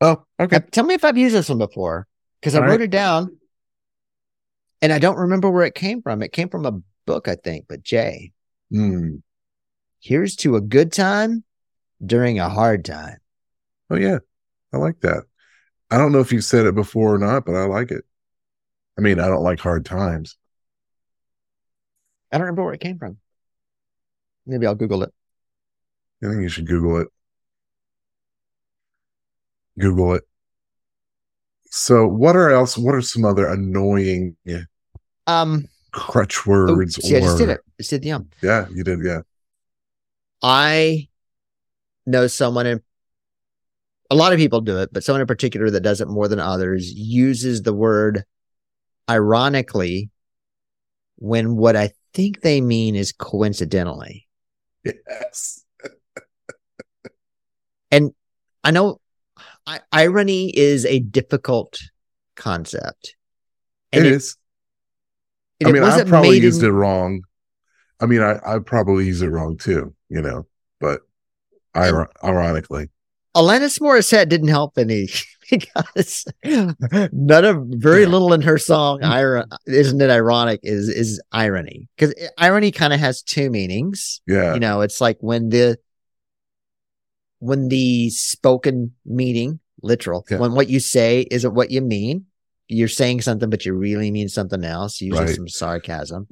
Oh, 0.00 0.24
okay. 0.40 0.56
Uh, 0.56 0.60
Tell 0.70 0.84
me 0.84 0.94
if 0.94 1.04
I've 1.04 1.16
used 1.16 1.34
this 1.34 1.48
one 1.48 1.58
before 1.58 2.06
because 2.40 2.54
I 2.54 2.58
All 2.58 2.64
wrote 2.64 2.72
right. 2.72 2.80
it 2.82 2.90
down 2.90 3.38
and 4.82 4.92
I 4.92 4.98
don't 4.98 5.16
remember 5.16 5.50
where 5.50 5.64
it 5.64 5.74
came 5.74 6.02
from. 6.02 6.22
It 6.22 6.32
came 6.32 6.48
from 6.48 6.66
a 6.66 6.80
book, 7.06 7.28
I 7.28 7.36
think. 7.36 7.66
But 7.68 7.82
Jay, 7.82 8.32
Hmm. 8.70 9.16
here's 10.00 10.36
to 10.36 10.56
a 10.56 10.60
good 10.60 10.92
time 10.92 11.44
during 12.04 12.38
a 12.38 12.48
hard 12.48 12.84
time. 12.84 13.18
Oh, 13.90 13.96
yeah. 13.96 14.18
I 14.72 14.78
like 14.78 15.00
that. 15.00 15.24
I 15.90 15.98
don't 15.98 16.12
know 16.12 16.20
if 16.20 16.32
you 16.32 16.40
said 16.40 16.66
it 16.66 16.74
before 16.74 17.14
or 17.14 17.18
not, 17.18 17.44
but 17.46 17.54
I 17.54 17.64
like 17.64 17.90
it. 17.90 18.04
I 18.98 19.00
mean, 19.02 19.20
I 19.20 19.28
don't 19.28 19.42
like 19.42 19.60
hard 19.60 19.84
times. 19.84 20.36
I 22.32 22.38
don't 22.38 22.46
remember 22.46 22.64
where 22.64 22.74
it 22.74 22.80
came 22.80 22.98
from. 22.98 23.18
Maybe 24.46 24.66
I'll 24.66 24.74
Google 24.74 25.02
it. 25.02 25.12
I 26.22 26.28
think 26.28 26.42
you 26.42 26.48
should 26.48 26.66
Google 26.66 27.00
it. 27.00 27.08
Google 29.78 30.14
it. 30.14 30.24
So, 31.70 32.06
what 32.06 32.36
are 32.36 32.50
else? 32.50 32.78
What 32.78 32.94
are 32.94 33.02
some 33.02 33.24
other 33.24 33.46
annoying 33.46 34.36
Um, 35.26 35.68
crutch 35.92 36.46
oh, 36.46 36.50
words? 36.50 36.96
see, 36.96 37.16
I 37.16 37.20
just 37.20 37.38
did 37.38 37.48
or- 37.50 37.52
it. 37.52 37.60
Just 37.78 37.90
did 37.90 38.02
the 38.02 38.12
um. 38.12 38.30
Yeah, 38.42 38.66
you 38.72 38.82
did. 38.82 39.00
Yeah. 39.04 39.20
I 40.42 41.08
know 42.06 42.26
someone 42.26 42.66
in 42.66 42.80
a 44.10 44.14
lot 44.14 44.32
of 44.32 44.38
people 44.38 44.60
do 44.60 44.78
it, 44.78 44.92
but 44.92 45.02
someone 45.02 45.20
in 45.20 45.26
particular 45.26 45.68
that 45.70 45.80
does 45.80 46.00
it 46.00 46.08
more 46.08 46.28
than 46.28 46.38
others 46.38 46.92
uses 46.92 47.62
the 47.62 47.72
word 47.74 48.24
ironically 49.10 50.10
when 51.16 51.56
what 51.56 51.74
I 51.76 51.90
think 52.14 52.40
they 52.40 52.60
mean 52.60 52.94
is 52.94 53.12
coincidentally. 53.12 54.28
Yes. 54.84 55.64
And 57.90 58.12
I 58.62 58.70
know 58.70 59.00
I- 59.66 59.80
irony 59.92 60.56
is 60.56 60.84
a 60.86 61.00
difficult 61.00 61.78
concept. 62.36 63.16
It 63.92 63.98
And 63.98 64.06
is. 64.06 64.36
and 65.60 65.68
I 65.68 65.72
mean, 65.72 65.82
I 65.82 66.04
probably 66.04 66.38
used 66.38 66.62
in- 66.62 66.68
it 66.68 66.72
wrong. 66.72 67.22
I 68.00 68.06
mean, 68.06 68.20
I, 68.20 68.38
I 68.44 68.58
probably 68.58 69.06
use 69.06 69.22
it 69.22 69.28
wrong 69.28 69.56
too, 69.56 69.94
you 70.08 70.20
know, 70.20 70.46
but 70.80 71.00
ir- 71.76 72.10
ironically, 72.24 72.88
Alanis 73.36 73.78
Morissette 73.80 74.28
didn't 74.28 74.48
help 74.48 74.78
any 74.78 75.08
because 75.50 76.24
none 76.44 77.44
of 77.44 77.64
very 77.68 78.06
little 78.06 78.32
in 78.32 78.40
her 78.42 78.58
song 78.58 79.00
mm. 79.00 79.04
"Iron" 79.08 79.44
isn't 79.66 80.00
it 80.00 80.10
ironic 80.10 80.60
is 80.62 80.88
is 80.88 81.20
irony 81.32 81.88
because 81.96 82.14
irony 82.38 82.72
kind 82.72 82.92
of 82.92 83.00
has 83.00 83.22
two 83.22 83.50
meanings. 83.50 84.20
yeah. 84.26 84.54
You 84.54 84.60
know, 84.60 84.80
it's 84.80 85.00
like 85.00 85.18
when 85.20 85.50
the 85.50 85.78
when 87.38 87.68
the 87.68 88.10
spoken 88.10 88.92
meaning 89.04 89.60
literal 89.82 90.24
Yeah. 90.30 90.38
when 90.38 90.52
what 90.54 90.68
you 90.70 90.80
say 90.80 91.26
isn't 91.30 91.54
what 91.54 91.70
you 91.70 91.80
mean. 91.82 92.26
You're 92.68 92.88
saying 92.88 93.20
something, 93.20 93.48
but 93.50 93.64
you 93.64 93.74
really 93.74 94.10
mean 94.10 94.28
something 94.28 94.64
else. 94.64 95.00
Usually 95.00 95.26
Right. 95.26 95.36
some 95.36 95.46
sarcasm. 95.48 96.26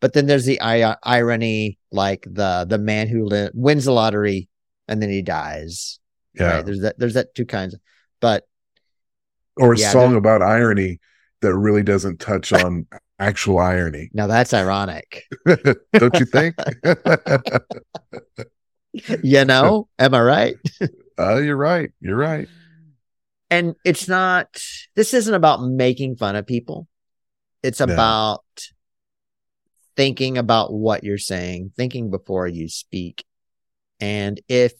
But 0.00 0.14
then 0.14 0.26
there's 0.26 0.44
the 0.44 0.60
irony, 0.60 1.78
like 1.92 2.26
the 2.28 2.66
the 2.68 2.78
man 2.78 3.06
who 3.08 3.24
li- 3.26 3.50
wins 3.54 3.84
the 3.84 3.92
lottery 3.92 4.48
and 4.88 5.02
then 5.02 5.10
he 5.10 5.22
dies. 5.22 5.98
yeah. 6.34 6.56
Right? 6.56 6.66
There's 6.66 6.80
that. 6.80 6.98
There's 6.98 7.14
that 7.14 7.34
two 7.34 7.46
kinds. 7.46 7.76
But 8.20 8.44
Or 9.56 9.74
a 9.74 9.78
Yeah, 9.78 9.90
song 9.92 10.16
about 10.16 10.42
irony 10.42 10.98
that 11.42 11.54
really 11.54 11.82
doesn't 11.82 12.18
touch 12.20 12.52
on 12.52 12.86
actual 13.18 13.58
irony. 13.58 14.10
now 14.12 14.26
that's 14.26 14.52
ironic. 14.54 15.24
Don't 15.46 16.18
you 16.18 16.26
think? 16.26 16.54
you 19.22 19.44
know, 19.44 19.88
am 19.98 20.14
I 20.14 20.20
right? 20.20 20.56
uh, 21.18 21.36
you're 21.36 21.56
right. 21.56 21.90
You're 22.00 22.16
right. 22.16 22.48
And 23.50 23.74
it's 23.84 24.08
not. 24.08 24.48
This 24.94 25.14
isn't 25.14 25.34
about 25.34 25.62
making 25.62 26.16
fun 26.16 26.36
of 26.36 26.46
people. 26.46 26.88
It's 27.62 27.80
No. 27.80 27.92
about 27.92 28.42
thinking 29.96 30.36
about 30.36 30.72
what 30.72 31.04
you're 31.04 31.18
saying, 31.18 31.72
thinking 31.76 32.10
before 32.10 32.46
you 32.46 32.68
speak. 32.68 33.24
And 34.00 34.40
if 34.48 34.72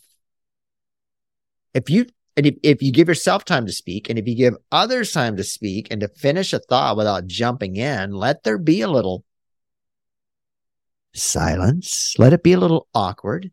if 1.75 1.91
you 1.91 2.07
and 2.37 2.47
if, 2.47 2.57
if 2.63 2.83
you 2.83 2.93
give 2.93 3.09
yourself 3.09 3.45
time 3.45 3.67
to 3.67 3.73
speak 3.73 4.11
and 4.11 4.19
if 4.19 4.27
you 4.27 4.35
give 4.35 4.55
others 4.71 5.13
time 5.13 5.37
to 5.37 5.45
speak 5.45 5.89
and 5.91 6.01
to 6.03 6.09
finish 6.09 6.53
a 6.53 6.59
thought 6.59 6.97
without 6.97 7.27
jumping 7.27 7.77
in, 7.77 8.13
let 8.13 8.43
there 8.43 8.59
be 8.59 8.83
a 8.83 8.89
little 8.89 9.25
silence. 11.15 12.15
Let 12.19 12.33
it 12.33 12.43
be 12.43 12.53
a 12.53 12.61
little 12.61 12.89
awkward 12.95 13.51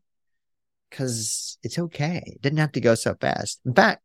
because 0.89 1.57
it's 1.63 1.79
okay. 1.79 2.21
It 2.25 2.41
didn't 2.41 2.59
have 2.59 2.73
to 2.73 2.81
go 2.81 2.95
so 2.95 3.15
fast. 3.19 3.61
In 3.65 3.73
fact, 3.73 4.01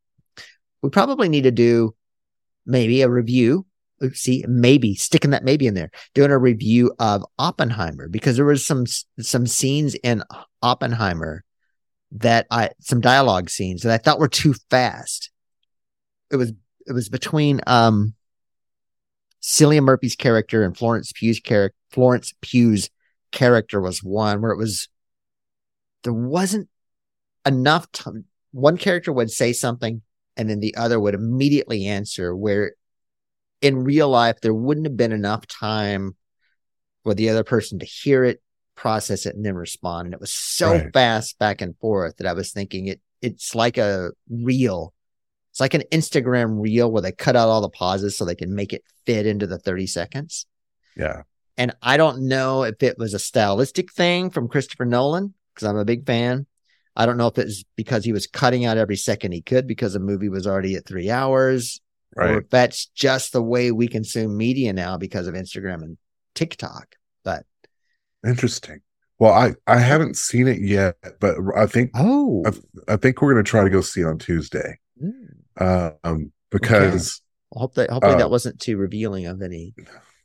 we 0.81 0.91
probably 0.91 1.29
need 1.29 1.43
to 1.43 1.51
do 1.51 1.95
maybe 2.65 3.03
a 3.03 3.09
review. 3.09 3.67
See, 4.13 4.45
maybe 4.47 4.95
sticking 4.95 5.33
that 5.33 5.43
maybe 5.43 5.67
in 5.67 5.75
there, 5.75 5.91
doing 6.15 6.31
a 6.31 6.39
review 6.39 6.93
of 7.01 7.25
Oppenheimer 7.37 8.09
because 8.09 8.37
there 8.37 8.45
was 8.45 8.65
some 8.65 8.85
some 9.19 9.45
scenes 9.45 9.97
in 9.97 10.23
Oppenheimer 10.63 11.43
that 12.13 12.47
I 12.51 12.71
some 12.81 13.01
dialogue 13.01 13.51
scenes 13.51 13.83
that 13.83 13.93
I 13.93 13.99
thought 13.99 14.19
were 14.19 14.29
too 14.29 14.55
fast. 14.71 15.31
It 16.31 16.37
was 16.37 16.53
it 16.87 16.93
was 16.93 17.09
between 17.09 17.61
um 17.67 18.15
Cillian 19.43 19.85
Murphy's 19.85 20.17
character 20.17 20.65
and 20.65 20.77
Florence 20.77 21.13
Pugh's 21.13 21.41
character. 21.41 21.77
Florence 21.91 22.35
Pugh's 22.41 22.91
character 23.31 23.81
was 23.81 24.03
one 24.03 24.41
where 24.41 24.53
it 24.53 24.59
was 24.59 24.89
there 26.05 26.13
wasn't 26.13 26.69
enough 27.47 27.91
time. 27.93 28.25
One 28.53 28.79
character 28.79 29.13
would 29.13 29.31
say 29.31 29.53
something 29.53 30.03
and 30.37 30.49
then 30.49 30.61
the 30.61 30.77
other 30.77 30.99
would 30.99 31.15
immediately 31.15 31.87
answer 31.87 32.35
where 32.35 32.73
in 33.61 33.85
real 33.85 34.09
life, 34.09 34.37
there 34.41 34.55
wouldn't 34.55 34.87
have 34.87 34.97
been 34.97 35.13
enough 35.13 35.47
time 35.47 36.17
for 37.03 37.15
the 37.15 37.29
other 37.29 37.45
person 37.45 37.79
to 37.79 37.87
hear 37.87 38.25
it, 38.25 38.41
process 38.79 39.27
it, 39.27 39.35
and 39.35 39.45
then 39.45 39.57
respond. 39.57 40.07
And 40.07 40.15
it 40.15 40.21
was 40.21 40.31
so 40.31 40.73
Right. 40.73 40.93
fast 40.93 41.39
back 41.39 41.61
and 41.61 41.77
forth 41.79 42.17
that 42.19 42.27
I 42.27 42.33
was 42.33 42.53
thinking 42.53 42.87
it 42.87 43.01
it's 43.21 43.53
like 43.53 43.77
a 43.79 44.13
reel. 44.31 44.95
It's 45.51 45.59
like 45.59 45.75
an 45.75 45.83
Instagram 45.91 46.61
reel 46.63 46.91
where 46.91 47.03
they 47.03 47.11
cut 47.11 47.35
out 47.35 47.49
all 47.49 47.61
the 47.61 47.69
pauses 47.69 48.17
so 48.17 48.25
they 48.25 48.37
can 48.37 48.55
make 48.55 48.73
it 48.73 48.85
fit 49.07 49.27
into 49.27 49.45
the 49.45 49.59
30 49.59 49.89
seconds. 49.89 50.47
Yeah. 50.97 51.23
And 51.57 51.75
I 51.83 51.97
don't 51.97 52.29
know 52.29 52.63
if 52.63 52.81
it 52.81 52.97
was 52.97 53.15
a 53.15 53.19
stylistic 53.19 53.93
thing 53.93 54.31
from 54.31 54.47
Christopher 54.47 54.85
Nolan, 54.85 55.35
because 55.53 55.67
I'm 55.67 55.77
a 55.77 55.85
big 55.85 56.07
fan. 56.07 56.47
I 56.95 57.07
don't 57.07 57.17
know 57.17 57.27
if 57.27 57.39
it's 57.39 57.65
because 57.75 58.05
he 58.05 58.13
was 58.13 58.29
cutting 58.29 58.65
out 58.65 58.79
every 58.79 58.97
second 58.97 59.33
he 59.33 59.43
could 59.43 59.67
because 59.67 59.95
the 59.95 59.99
movie 59.99 60.29
was 60.29 60.47
already 60.47 60.77
at 60.77 60.87
three 60.87 61.11
hours, 61.11 61.81
or 62.17 62.39
if 62.39 62.51
that's 62.51 62.87
just 62.87 63.33
the 63.33 63.43
way 63.43 63.73
we 63.73 63.89
consume 63.89 64.37
media 64.37 64.73
now 64.73 64.97
because 64.97 65.27
of 65.27 65.35
Instagram 65.35 65.83
and 65.83 65.99
TikTok. 66.35 66.95
Interesting. 68.27 68.81
Well, 69.19 69.33
I 69.33 69.55
I 69.67 69.79
haven't 69.79 70.17
seen 70.17 70.47
it 70.47 70.61
yet, 70.61 70.97
but 71.21 71.37
I 71.57 71.67
think 71.67 71.91
oh, 71.95 72.45
I 72.87 72.97
think 72.97 73.21
we're 73.21 73.33
gonna 73.33 73.43
try 73.43 73.65
to 73.65 73.71
go 73.71 73.81
see 73.81 74.03
it 74.03 74.07
on 74.07 74.19
Tuesday. 74.19 74.79
Um, 75.61 76.33
because 76.51 77.21
hopefully, 77.53 77.89
hopefully 77.91 78.15
Uh, 78.15 78.19
that 78.19 78.31
wasn't 78.31 78.61
too 78.61 78.77
revealing 78.77 79.27
of 79.27 79.43
any. 79.43 79.75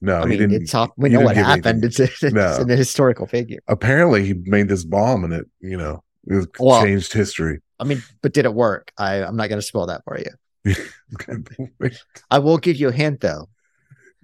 no, 0.02 0.22
I 0.22 0.26
mean, 0.26 0.40
didn't. 0.40 0.62
it's 0.62 0.76
all, 0.76 0.94
we 0.96 1.10
know 1.10 1.22
what 1.22 1.36
happened. 1.36 1.84
It's, 1.84 2.00
it's 2.00 2.22
No. 2.22 2.58
an 2.60 2.70
historical 2.70 3.26
figure. 3.26 3.60
Apparently, 3.68 4.26
he 4.26 4.34
made 4.34 4.68
this 4.70 4.84
bomb, 4.84 5.24
and 5.24 5.34
it 5.34 5.46
you 5.60 5.78
know 5.78 6.04
it 6.28 6.48
Well- 6.60 6.84
changed 6.84 7.14
history. 7.14 7.62
I 7.80 7.86
mean, 7.86 8.02
but 8.22 8.34
did 8.34 8.46
it 8.46 8.54
work? 8.54 8.92
I, 8.98 9.24
I'm 9.24 9.36
not 9.36 9.50
going 9.50 9.60
to 9.60 9.66
spoil 9.66 9.88
that 9.88 10.04
for 10.06 10.18
you. 10.18 10.32
I 12.32 12.40
will 12.40 12.58
give 12.58 12.78
you 12.78 12.90
a 12.90 12.92
hint 12.94 13.20
though. 13.22 13.50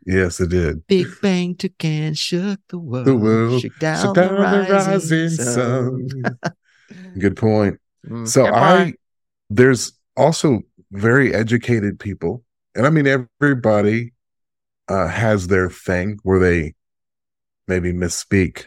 Yes, 0.05 0.39
it 0.39 0.49
did. 0.49 0.85
Big 0.87 1.07
Bang 1.21 1.55
took 1.55 1.83
and 1.83 2.17
shook 2.17 2.59
the 2.69 2.77
world, 2.77 3.05
The 3.05 3.15
world, 3.15 3.61
shook 3.61 3.77
down, 3.79 3.97
So 3.97 4.13
the, 4.13 4.33
rising, 4.33 4.67
the 4.67 4.73
rising 4.73 5.29
sun. 5.29 6.09
sun. 6.09 6.39
Good 7.19 7.37
point. 7.37 7.79
Mm, 8.07 8.27
So 8.27 8.43
goodbye. 8.43 8.83
I 8.83 8.93
there's 9.49 9.93
also 10.15 10.61
very 10.91 11.33
educated 11.33 11.99
people, 11.99 12.43
and 12.75 12.85
I 12.85 12.89
mean 12.89 13.07
everybody 13.07 14.13
uh, 14.87 15.07
has 15.07 15.47
their 15.47 15.69
thing 15.69 16.19
where 16.23 16.39
they 16.39 16.73
maybe 17.67 17.93
misspeak. 17.93 18.65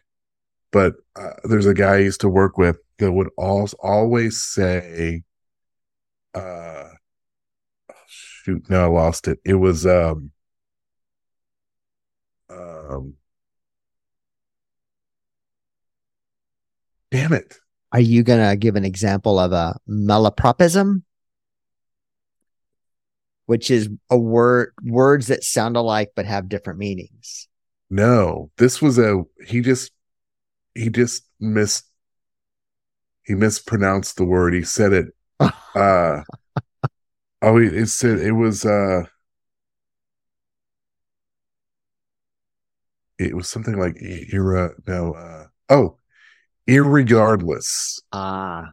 But 0.70 0.94
uh, 1.16 1.32
there's 1.44 1.66
a 1.66 1.74
guy 1.74 1.94
I 1.94 1.98
used 1.98 2.20
to 2.22 2.28
work 2.28 2.56
with 2.56 2.78
that 2.98 3.12
would 3.12 3.28
al- 3.38 3.68
always 3.80 4.40
say, 4.40 5.22
uh, 6.34 6.38
oh, 7.90 7.94
"Shoot, 8.06 8.68
no, 8.70 8.84
I 8.84 8.86
lost 8.86 9.28
it. 9.28 9.38
It 9.44 9.54
was 9.54 9.86
um, 9.86 10.30
damn 17.12 17.32
it." 17.32 17.58
Are 17.92 18.00
you 18.00 18.22
going 18.22 18.48
to 18.48 18.56
give 18.56 18.74
an 18.74 18.84
example 18.84 19.38
of 19.38 19.52
a 19.52 19.78
malapropism? 19.88 21.02
Which 23.46 23.70
is 23.70 23.88
a 24.08 24.18
word, 24.18 24.72
words 24.82 25.26
that 25.26 25.44
sound 25.44 25.76
alike 25.76 26.12
but 26.16 26.24
have 26.24 26.48
different 26.48 26.78
meanings. 26.78 27.48
No, 27.90 28.50
this 28.56 28.80
was 28.80 28.98
a 28.98 29.22
he 29.46 29.60
just 29.60 29.92
he 30.74 30.88
just 30.88 31.24
missed, 31.38 31.84
he 33.24 33.34
mispronounced 33.34 34.16
the 34.16 34.24
word. 34.24 34.54
He 34.54 34.62
said 34.62 34.92
it 34.94 35.06
uh 35.74 36.22
oh 37.42 37.58
it, 37.58 37.74
it 37.74 37.88
said 37.88 38.18
it 38.20 38.32
was 38.32 38.64
uh 38.64 39.02
it 43.18 43.34
was 43.34 43.48
something 43.48 43.78
like 43.78 43.96
era 44.00 44.70
no 44.86 45.12
uh 45.12 45.46
oh 45.68 45.96
irregardless. 46.68 48.00
Ah, 48.12 48.70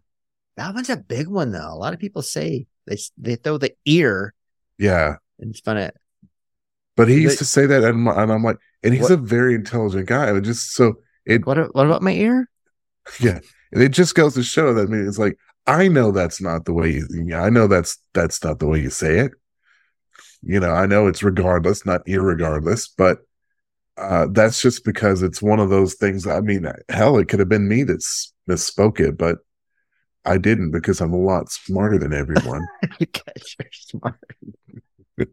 that 0.58 0.74
one's 0.74 0.90
a 0.90 0.98
big 0.98 1.28
one 1.28 1.52
though. 1.52 1.72
A 1.72 1.76
lot 1.76 1.94
of 1.94 2.00
people 2.00 2.22
say 2.22 2.68
they 2.88 2.98
they 3.18 3.36
throw 3.36 3.58
the 3.58 3.74
ear 3.86 4.34
Yeah. 4.78 5.16
and 5.40 5.52
it's 5.52 5.60
funny. 5.62 5.90
But 6.96 7.08
he 7.08 7.16
But- 7.16 7.22
used 7.22 7.38
to 7.40 7.46
say 7.46 7.66
that 7.66 7.84
and, 7.84 8.00
my- 8.04 8.22
and 8.22 8.32
I'm 8.32 8.44
like 8.44 8.58
and 8.84 8.94
he's 8.94 9.04
What- 9.04 9.12
a 9.12 9.18
very 9.18 9.56
intelligent 9.56 10.08
guy. 10.08 10.36
It 10.36 10.42
just 10.42 10.74
so 10.74 10.96
it 11.26 11.46
What 11.46 11.58
what 11.76 11.86
about 11.86 12.02
my 12.02 12.12
ear? 12.14 12.50
Yeah. 13.20 13.40
And 13.72 13.84
it 13.84 13.90
just 13.90 14.16
goes 14.16 14.34
to 14.36 14.44
show 14.44 14.74
that 14.74 14.88
I 14.88 14.92
mean 14.92 15.08
it's 15.08 15.20
like 15.20 15.38
I 15.68 15.88
know 15.88 16.12
that's 16.12 16.42
not 16.42 16.66
the 16.66 16.74
way 16.74 16.92
you 16.92 17.08
yeah, 17.12 17.44
I 17.44 17.50
know 17.50 17.68
that's 17.68 17.98
that's 18.14 18.44
not 18.44 18.60
the 18.60 18.68
way 18.68 18.80
you 18.82 18.90
say 18.90 19.20
it. 19.20 19.32
You 20.42 20.60
know, 20.60 20.72
I 20.72 20.86
know 20.86 21.08
it's 21.08 21.22
regardless, 21.22 21.86
not 21.86 22.06
irregardless, 22.06 22.90
but 22.98 23.20
uh 24.00 24.28
that's 24.32 24.62
just 24.62 24.84
because 24.84 25.22
it's 25.22 25.42
one 25.42 25.60
of 25.60 25.70
those 25.70 25.96
things. 25.96 26.26
I 26.26 26.42
mean, 26.42 26.66
hell, 26.90 27.18
it 27.18 27.28
could 27.28 27.40
have 27.40 27.50
been 27.50 27.68
me 27.68 27.84
that 27.84 28.04
misspoke 28.50 29.00
it, 29.00 29.18
but 29.18 29.40
I 30.26 30.38
didn't 30.38 30.72
because 30.72 31.02
I'm 31.02 31.14
a 31.14 31.18
lot 31.18 31.52
smarter 31.52 31.98
than 31.98 32.14
everyone. 32.14 32.68
you 33.00 33.08
guys 33.08 33.56
are 33.60 33.70
smart. 33.72 34.20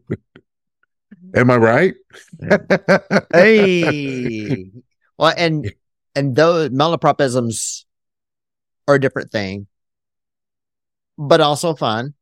Am 1.35 1.51
I 1.51 1.57
right? 1.57 1.95
Hey, 3.33 4.71
well, 5.17 5.33
and 5.37 5.71
and 6.15 6.35
those 6.35 6.69
malapropisms 6.69 7.85
are 8.87 8.95
a 8.95 8.99
different 8.99 9.31
thing, 9.31 9.67
but 11.17 11.41
also 11.41 11.75
fun. 11.75 12.13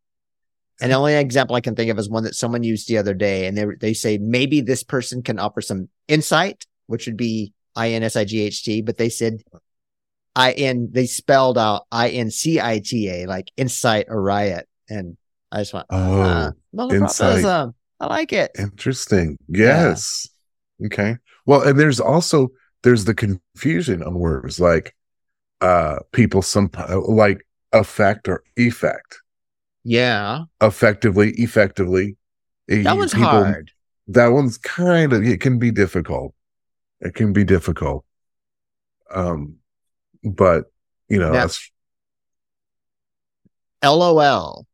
And 0.82 0.92
the 0.92 0.96
only 0.96 1.16
example 1.16 1.56
I 1.56 1.62
can 1.62 1.76
think 1.76 1.90
of 1.90 1.98
is 1.98 2.10
one 2.10 2.24
that 2.24 2.36
someone 2.36 2.64
used 2.64 2.88
the 2.88 2.98
other 2.98 3.14
day, 3.14 3.48
and 3.48 3.58
they 3.58 3.66
they 3.80 3.94
say 3.94 4.18
maybe 4.18 4.62
this 4.62 4.84
person 4.84 5.22
can 5.24 5.40
offer 5.40 5.62
some 5.62 5.90
insight, 6.08 6.66
which 6.88 7.06
would 7.06 7.18
be 7.18 7.54
I 7.76 7.92
N 7.92 8.04
S 8.04 8.16
I 8.16 8.26
G 8.26 8.42
H 8.42 8.64
T, 8.64 8.82
but 8.82 8.98
they 8.98 9.10
said 9.10 9.42
I 10.36 10.52
N 10.52 10.90
they 10.92 11.06
spelled 11.06 11.58
out 11.58 11.86
I 11.92 12.10
N 12.10 12.30
C 12.30 12.60
I 12.60 12.80
T 12.84 13.10
A 13.10 13.26
like 13.26 13.52
insight 13.56 14.08
or 14.10 14.22
riot, 14.22 14.68
and 14.90 15.18
I 15.52 15.60
just 15.60 15.74
went, 15.74 15.88
Oh, 15.90 16.22
ah, 16.22 16.52
malapropism. 16.76 17.74
I 18.00 18.08
like 18.08 18.34
it. 18.34 18.52
Interesting. 18.60 19.38
Yes. 19.48 20.28
Okay. 20.86 21.16
Well, 21.46 21.62
and 21.62 21.80
there's 21.80 22.02
also 22.02 22.50
there's 22.84 23.06
the 23.06 23.14
confusion 23.14 24.04
on 24.04 24.16
words 24.16 24.60
like 24.60 24.94
uh 25.62 26.00
people 26.12 26.42
some 26.42 26.70
like 27.08 27.48
effect 27.72 28.28
or 28.28 28.44
effect. 28.58 29.22
Yeah, 29.88 30.46
Effectively, 30.62 31.30
effectively. 31.38 32.18
that 32.68 32.98
one's 32.98 33.14
people- 33.14 33.30
hard. 33.30 33.72
That 34.08 34.28
one's 34.30 34.58
kind 34.58 35.14
of 35.14 35.24
it 35.24 35.40
can 35.42 35.60
be 35.60 35.70
difficult. 35.72 36.34
It 37.02 37.14
can 37.14 37.34
be 37.34 37.44
difficult. 37.44 38.04
Um 39.12 39.58
but 40.24 40.66
you 41.08 41.20
know, 41.20 41.32
Now- 41.32 41.42
that's 41.42 41.72
LOL. 43.84 44.66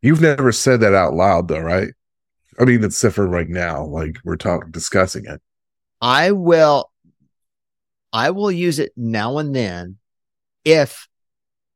you've 0.00 0.20
never 0.20 0.52
said 0.52 0.80
that 0.80 0.94
out 0.94 1.14
loud 1.14 1.48
though, 1.48 1.60
right? 1.60 1.88
I 2.60 2.64
mean, 2.64 2.84
it's 2.84 3.00
different 3.00 3.32
right 3.32 3.48
now, 3.48 3.84
like 3.84 4.18
we're 4.24 4.36
talking 4.36 4.70
discussing 4.70 5.24
it. 5.26 5.40
I 6.00 6.30
will 6.32 6.90
I 8.12 8.30
will 8.30 8.52
use 8.52 8.78
it 8.78 8.92
now 8.96 9.38
and 9.38 9.54
then 9.54 9.96
if 10.64 11.06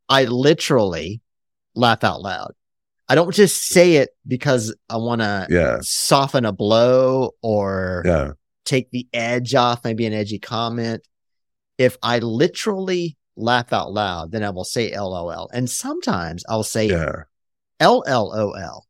I 0.09 0.24
literally 0.24 1.20
laugh 1.74 2.03
out 2.05 2.22
loud. 2.22 2.53
I 3.09 3.14
don't 3.14 3.35
just 3.35 3.68
say 3.68 3.96
it 3.96 4.11
because 4.27 4.74
I 4.90 4.96
want 4.96 5.20
to 5.22 5.46
Yeah. 5.51 5.79
soften 5.81 6.44
a 6.44 6.53
blow 6.53 7.33
or 7.42 8.03
Yeah. 8.05 8.33
take 8.64 8.90
the 8.90 9.07
edge 9.12 9.55
off, 9.55 9.85
maybe 9.85 10.07
an 10.07 10.12
edgy 10.12 10.38
comment. 10.38 11.07
If 11.79 11.96
I 12.03 12.18
literally 12.18 13.16
laugh 13.37 13.72
out 13.72 13.92
loud, 13.92 14.33
then 14.33 14.42
I 14.42 14.51
will 14.51 14.64
say 14.64 14.90
LOL. 14.94 15.48
And 15.53 15.70
sometimes 15.70 16.44
I'll 16.48 16.62
say 16.64 16.88
Yeah. 16.88 17.22
LLOL. 17.81 18.83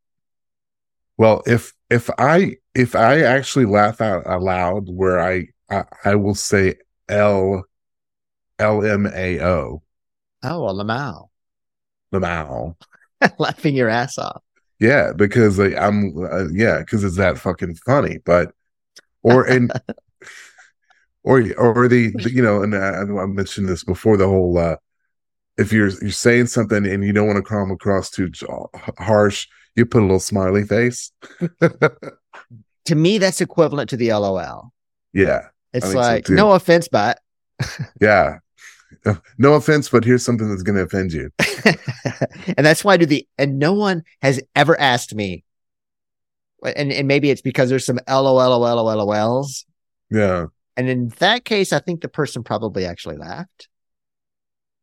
Well, 1.16 1.42
if 1.46 1.74
if 1.90 2.08
I 2.18 2.56
if 2.74 2.94
I 2.94 3.22
actually 3.22 3.66
laugh 3.66 4.00
out 4.00 4.22
aloud, 4.26 4.88
where 4.88 5.20
I 5.20 5.48
I, 5.70 5.84
I 6.04 6.14
will 6.14 6.34
say 6.34 6.76
L 7.08 7.64
L 8.58 8.84
M 8.84 9.06
A 9.06 9.40
O 9.44 9.82
Oh, 10.42 10.68
a 10.68 10.72
lamau. 10.72 11.28
Lamau. 12.12 12.76
Laughing 13.38 13.74
your 13.74 13.88
ass 13.88 14.18
off. 14.18 14.42
Yeah, 14.80 15.12
because 15.14 15.58
like, 15.58 15.76
I'm 15.76 16.16
uh, 16.24 16.48
yeah, 16.52 16.78
because 16.78 17.02
it's 17.02 17.16
that 17.16 17.38
fucking 17.38 17.74
funny. 17.76 18.18
But 18.24 18.52
or 19.22 19.44
and 19.44 19.72
or 21.24 21.42
or 21.56 21.88
the, 21.88 22.12
the 22.12 22.30
you 22.32 22.42
know, 22.42 22.62
and 22.62 22.74
I, 22.76 23.00
I 23.00 23.26
mentioned 23.26 23.68
this 23.68 23.82
before. 23.82 24.16
The 24.16 24.28
whole 24.28 24.56
uh 24.56 24.76
if 25.56 25.72
you're 25.72 25.90
you're 26.00 26.10
saying 26.12 26.46
something 26.46 26.86
and 26.86 27.04
you 27.04 27.12
don't 27.12 27.26
want 27.26 27.38
to 27.38 27.42
come 27.42 27.72
across 27.72 28.10
too 28.10 28.30
harsh, 28.98 29.48
you 29.74 29.84
put 29.84 30.00
a 30.00 30.06
little 30.06 30.20
smiley 30.20 30.64
face. 30.64 31.10
To 32.84 32.94
me, 32.94 33.18
that's 33.18 33.42
equivalent 33.42 33.90
to 33.90 33.98
the 33.98 34.14
LOL. 34.14 34.72
yeah, 35.12 35.48
It's 35.74 35.90
so, 35.90 35.98
like, 35.98 36.24
too. 36.24 36.34
no 36.34 36.52
offense, 36.52 36.88
but 36.88 37.20
yeah. 38.00 38.38
No 39.38 39.54
offense, 39.54 39.88
but 39.88 40.04
here's 40.04 40.24
something 40.24 40.48
that's 40.48 40.62
going 40.62 40.76
to 40.76 40.82
offend 40.82 41.12
you. 41.12 41.30
and 42.56 42.66
that's 42.66 42.84
why 42.84 42.94
I 42.94 42.96
do 42.96 43.06
the, 43.06 43.26
and 43.36 43.58
no 43.58 43.72
one 43.72 44.02
has 44.22 44.40
ever 44.56 44.78
asked 44.80 45.14
me, 45.14 45.44
and, 46.76 46.92
and 46.92 47.06
maybe 47.08 47.30
it's 47.30 47.42
because 47.42 47.68
there's 47.68 47.84
some 47.84 47.98
LOLOLOLOLs. 48.08 49.64
Yeah. 50.10 50.46
And 50.76 50.88
in 50.88 51.08
that 51.18 51.44
case, 51.44 51.72
I 51.72 51.80
think 51.80 52.00
the 52.00 52.08
person 52.08 52.42
probably 52.42 52.84
actually 52.84 53.16
laughed 53.16 53.68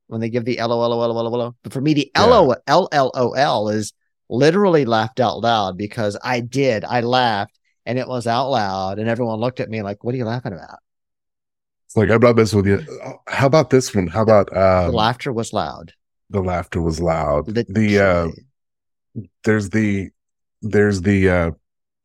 when 0.08 0.22
they 0.22 0.30
give 0.30 0.46
the 0.46 0.58
LOLOLOLOL. 0.58 1.56
But 1.63 1.74
for 1.74 1.82
me, 1.82 1.94
the 1.94 2.12
Yeah. 2.15 2.56
LO 2.68 3.68
is 3.70 3.94
literally 4.30 4.86
laughed 4.86 5.20
out 5.20 5.39
loud 5.39 5.78
because 5.78 6.18
I 6.24 6.39
did. 6.41 6.84
I 6.84 7.02
laughed 7.02 7.58
and 7.86 8.00
it 8.00 8.08
was 8.08 8.26
out 8.28 8.50
loud, 8.50 8.98
and 9.00 9.08
everyone 9.08 9.39
looked 9.39 9.60
at 9.60 9.70
me 9.70 9.84
like, 9.84 10.04
"What 10.04 10.15
are 10.15 10.18
you 10.18 10.26
laughing 10.26 10.54
about?" 10.54 10.80
Like 11.96 12.10
I 12.10 12.18
brought 12.18 12.36
this 12.36 12.54
with 12.54 12.68
you. 12.68 12.82
How 13.28 13.48
about 13.48 13.70
this 13.70 13.94
one? 13.96 14.08
How 14.08 14.22
about 14.22 14.50
The 14.52 14.88
um, 14.88 14.94
laughter 14.94 15.32
was 15.32 15.54
loud. 15.54 15.94
the 16.30 16.42
laughter 16.42 16.82
was 16.82 17.00
loud. 17.00 17.46
The 17.48 17.66
Literally. 17.70 18.00
uh, 18.00 18.28
there's 19.44 19.70
the 19.70 20.10
there's 20.62 21.02
the 21.02 21.30
uh, 21.30 21.52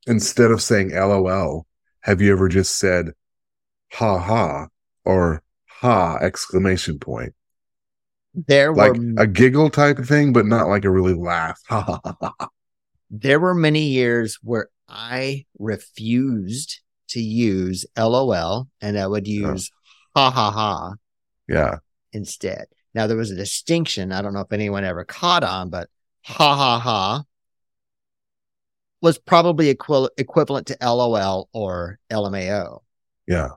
instead 0.06 0.50
of 0.50 0.62
saying 0.62 0.90
LOL, 0.90 1.66
have 2.00 2.20
you 2.20 2.32
ever 2.32 2.48
just 2.48 2.78
said 2.78 3.12
ha 3.92 4.18
ha 4.18 4.68
or 5.04 5.42
ha 5.66 6.16
exclamation 6.20 6.98
point? 6.98 7.34
there 8.46 8.72
were 8.72 8.92
Like 8.92 8.96
were 8.96 9.22
a 9.22 9.26
giggle 9.26 9.70
type 9.70 9.98
of 9.98 10.06
thing, 10.06 10.32
but 10.32 10.46
not 10.46 10.68
like 10.68 10.84
a 10.84 10.90
really 10.90 11.14
laugh. 11.14 11.60
Ha 11.68 11.80
ha 11.82 12.00
ha. 12.04 12.32
ha. 12.38 12.48
there 13.10 13.40
were 13.40 13.54
many 13.54 13.88
years 13.88 14.38
where 14.42 14.68
I 14.88 15.46
refused 15.58 16.80
to 17.08 17.20
use 17.20 17.84
LOL 17.98 18.68
and 18.80 18.96
I 18.96 19.08
would 19.08 19.26
use 19.26 19.68
ha 20.30 20.50
ha 20.50 20.50
ha 20.50 20.94
Yeah. 21.48 21.78
instead. 22.12 22.66
Now 22.94 23.06
there 23.06 23.16
was 23.16 23.30
a 23.30 23.36
distinction. 23.36 24.12
I 24.12 24.20
don't 24.20 24.34
know 24.34 24.40
if 24.40 24.52
anyone 24.52 24.84
ever 24.84 25.04
caught 25.04 25.44
on, 25.44 25.70
but 25.70 25.88
ha 26.24 26.56
ha 26.56 26.78
ha 26.78 27.24
was 29.00 29.16
probably 29.18 29.70
equi- 29.70 30.10
equivalent 30.18 30.66
to 30.66 30.76
LOL 30.82 31.48
or 31.52 31.98
LMAO. 32.10 32.80
Yeah. 33.26 33.50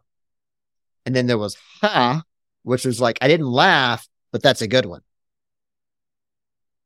And 1.06 1.14
then 1.16 1.28
there 1.28 1.38
was 1.38 1.58
ha, 1.82 2.24
which 2.64 2.86
was 2.86 3.02
like, 3.02 3.18
I 3.22 3.28
didn't 3.28 3.48
laugh, 3.52 4.08
but 4.32 4.42
that's 4.42 4.62
a 4.62 4.68
good 4.68 4.86
one. 4.86 5.02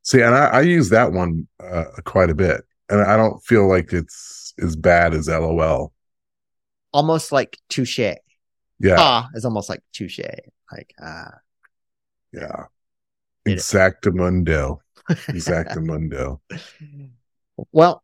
See, 0.02 0.22
and 0.22 0.34
I, 0.34 0.46
I 0.46 0.62
use 0.62 0.90
that 0.90 1.12
one 1.12 1.48
uh, 1.60 1.84
quite 2.06 2.30
a 2.30 2.36
bit, 2.36 2.62
and 2.90 3.02
I 3.02 3.18
don't 3.18 3.44
feel 3.44 3.68
like 3.68 3.92
it's 3.94 4.54
as 4.58 4.76
bad 4.76 5.13
as 5.13 5.28
LOL. 5.28 5.92
Almost 6.94 7.32
like 7.34 7.60
touche. 7.70 8.00
Yeah, 8.80 8.98
Ha 8.98 9.30
is 9.34 9.46
almost 9.46 9.70
like 9.70 9.82
touche. 9.94 10.20
Like, 10.72 10.94
ah, 11.02 11.32
yeah. 12.32 12.66
Exactamundo. 13.48 14.80
Exactamundo. 15.10 16.40
well, 17.72 18.04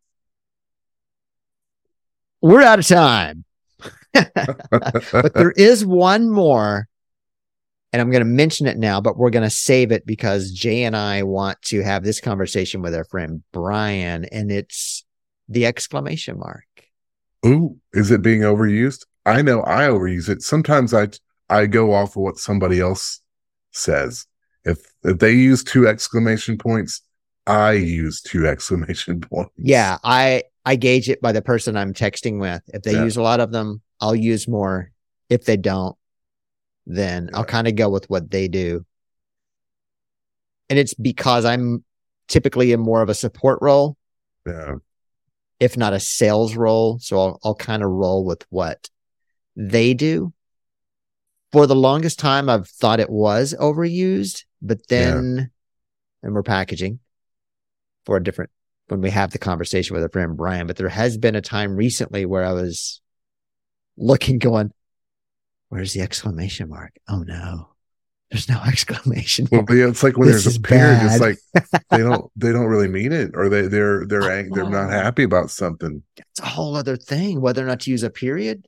we're 2.40 2.62
out 2.62 2.78
of 2.78 2.86
time. 2.86 3.44
but 4.12 5.34
there 5.34 5.52
is 5.52 5.84
one 5.84 6.30
more, 6.30 6.88
and 7.92 8.00
I'm 8.00 8.10
going 8.10 8.22
to 8.22 8.26
mention 8.26 8.66
it 8.66 8.78
now, 8.78 9.00
but 9.00 9.16
we're 9.16 9.30
going 9.30 9.42
to 9.42 9.50
save 9.50 9.92
it 9.92 10.06
because 10.06 10.50
Jay 10.50 10.84
and 10.84 10.96
I 10.96 11.24
want 11.24 11.60
to 11.62 11.82
have 11.82 12.04
this 12.04 12.20
conversation 12.20 12.80
with 12.80 12.94
our 12.94 13.04
friend 13.04 13.42
Brian, 13.52 14.24
and 14.26 14.50
it's 14.50 15.04
the 15.48 15.66
exclamation 15.66 16.38
mark. 16.38 16.64
Ooh, 17.44 17.78
is 17.92 18.10
it 18.10 18.22
being 18.22 18.40
overused? 18.40 19.04
I 19.26 19.42
know 19.42 19.62
I 19.62 19.84
overuse 19.84 20.28
it. 20.28 20.42
Sometimes 20.42 20.92
I 20.94 21.08
I 21.48 21.66
go 21.66 21.92
off 21.92 22.10
of 22.10 22.22
what 22.22 22.36
somebody 22.38 22.80
else 22.80 23.20
says. 23.70 24.26
If 24.64 24.92
if 25.02 25.18
they 25.18 25.32
use 25.32 25.62
two 25.64 25.86
exclamation 25.86 26.58
points, 26.58 27.02
I 27.46 27.72
use 27.72 28.20
two 28.20 28.46
exclamation 28.54 29.20
points. 29.20 29.52
Yeah, 29.56 29.98
I 30.04 30.44
I 30.64 30.76
gauge 30.76 31.08
it 31.08 31.20
by 31.20 31.32
the 31.32 31.42
person 31.42 31.76
I'm 31.76 31.92
texting 31.92 32.40
with. 32.40 32.62
If 32.68 32.82
they 32.82 32.94
Yeah. 32.94 33.04
use 33.04 33.16
a 33.16 33.22
lot 33.22 33.40
of 33.40 33.52
them, 33.52 33.82
I'll 34.00 34.14
use 34.14 34.48
more. 34.48 34.90
If 35.28 35.44
they 35.44 35.56
don't, 35.56 35.96
then 36.86 37.30
I'll 37.32 37.44
kind 37.44 37.66
of 37.68 37.76
go 37.76 37.88
with 37.88 38.08
what 38.10 38.30
they 38.30 38.48
do. 38.48 38.84
And 40.70 40.78
it's 40.78 40.94
because 40.94 41.44
I'm 41.44 41.84
typically 42.28 42.72
in 42.72 42.80
more 42.80 43.02
of 43.02 43.08
a 43.08 43.14
support 43.14 43.58
role, 43.60 43.96
Yeah. 44.46 44.76
if 45.60 45.76
not 45.76 45.92
a 45.92 46.00
sales 46.00 46.56
role. 46.56 46.98
So 47.00 47.18
I'll, 47.18 47.40
I'll 47.44 47.54
kind 47.54 47.82
of 47.82 47.90
roll 47.90 48.24
with 48.24 48.44
what 48.50 48.88
they 49.56 49.94
do. 49.94 50.32
For 51.52 51.66
the 51.66 51.76
longest 51.76 52.18
time, 52.18 52.48
I've 52.48 52.68
thought 52.68 52.98
it 52.98 53.10
was 53.10 53.54
overused, 53.60 54.44
but 54.60 54.88
then, 54.88 55.50
and 56.22 56.34
we're 56.34 56.42
packaging 56.42 56.98
for 58.06 58.16
a 58.16 58.22
different, 58.22 58.50
when 58.88 59.00
we 59.00 59.10
have 59.10 59.30
the 59.30 59.38
conversation 59.38 59.94
with 59.94 60.02
our 60.02 60.08
friend 60.08 60.36
Brian, 60.36 60.66
but 60.66 60.76
there 60.76 60.88
has 60.88 61.16
been 61.16 61.36
a 61.36 61.40
time 61.40 61.76
recently 61.76 62.26
where 62.26 62.44
I 62.44 62.52
was 62.52 63.00
looking, 63.96 64.38
going, 64.38 64.72
where's 65.68 65.92
the 65.92 66.00
exclamation 66.00 66.68
mark? 66.68 66.92
Oh 67.08 67.20
no, 67.22 67.68
there's 68.32 68.48
no 68.48 68.60
exclamation 68.66 69.46
Well, 69.52 69.60
mark. 69.60 69.70
yeah, 69.70 69.88
it's 69.88 70.02
like 70.02 70.16
when 70.16 70.26
This 70.28 70.42
there's 70.42 70.56
a 70.56 70.60
period, 70.60 70.98
it's 71.02 71.20
like 71.20 71.38
they 71.90 71.98
don't 71.98 72.32
they 72.36 72.50
don't 72.50 72.66
really 72.66 72.88
mean 72.88 73.12
it, 73.12 73.30
or 73.34 73.48
they 73.48 73.68
they're 73.68 74.04
they're 74.06 74.28
ang- 74.28 74.50
they're 74.50 74.68
not 74.68 74.90
happy 74.90 75.22
about 75.22 75.52
something. 75.52 76.02
It's 76.16 76.40
a 76.40 76.46
whole 76.46 76.74
other 76.74 76.96
thing, 76.96 77.40
whether 77.40 77.62
or 77.62 77.66
not 77.66 77.80
to 77.80 77.92
use 77.92 78.02
a 78.02 78.10
period. 78.10 78.66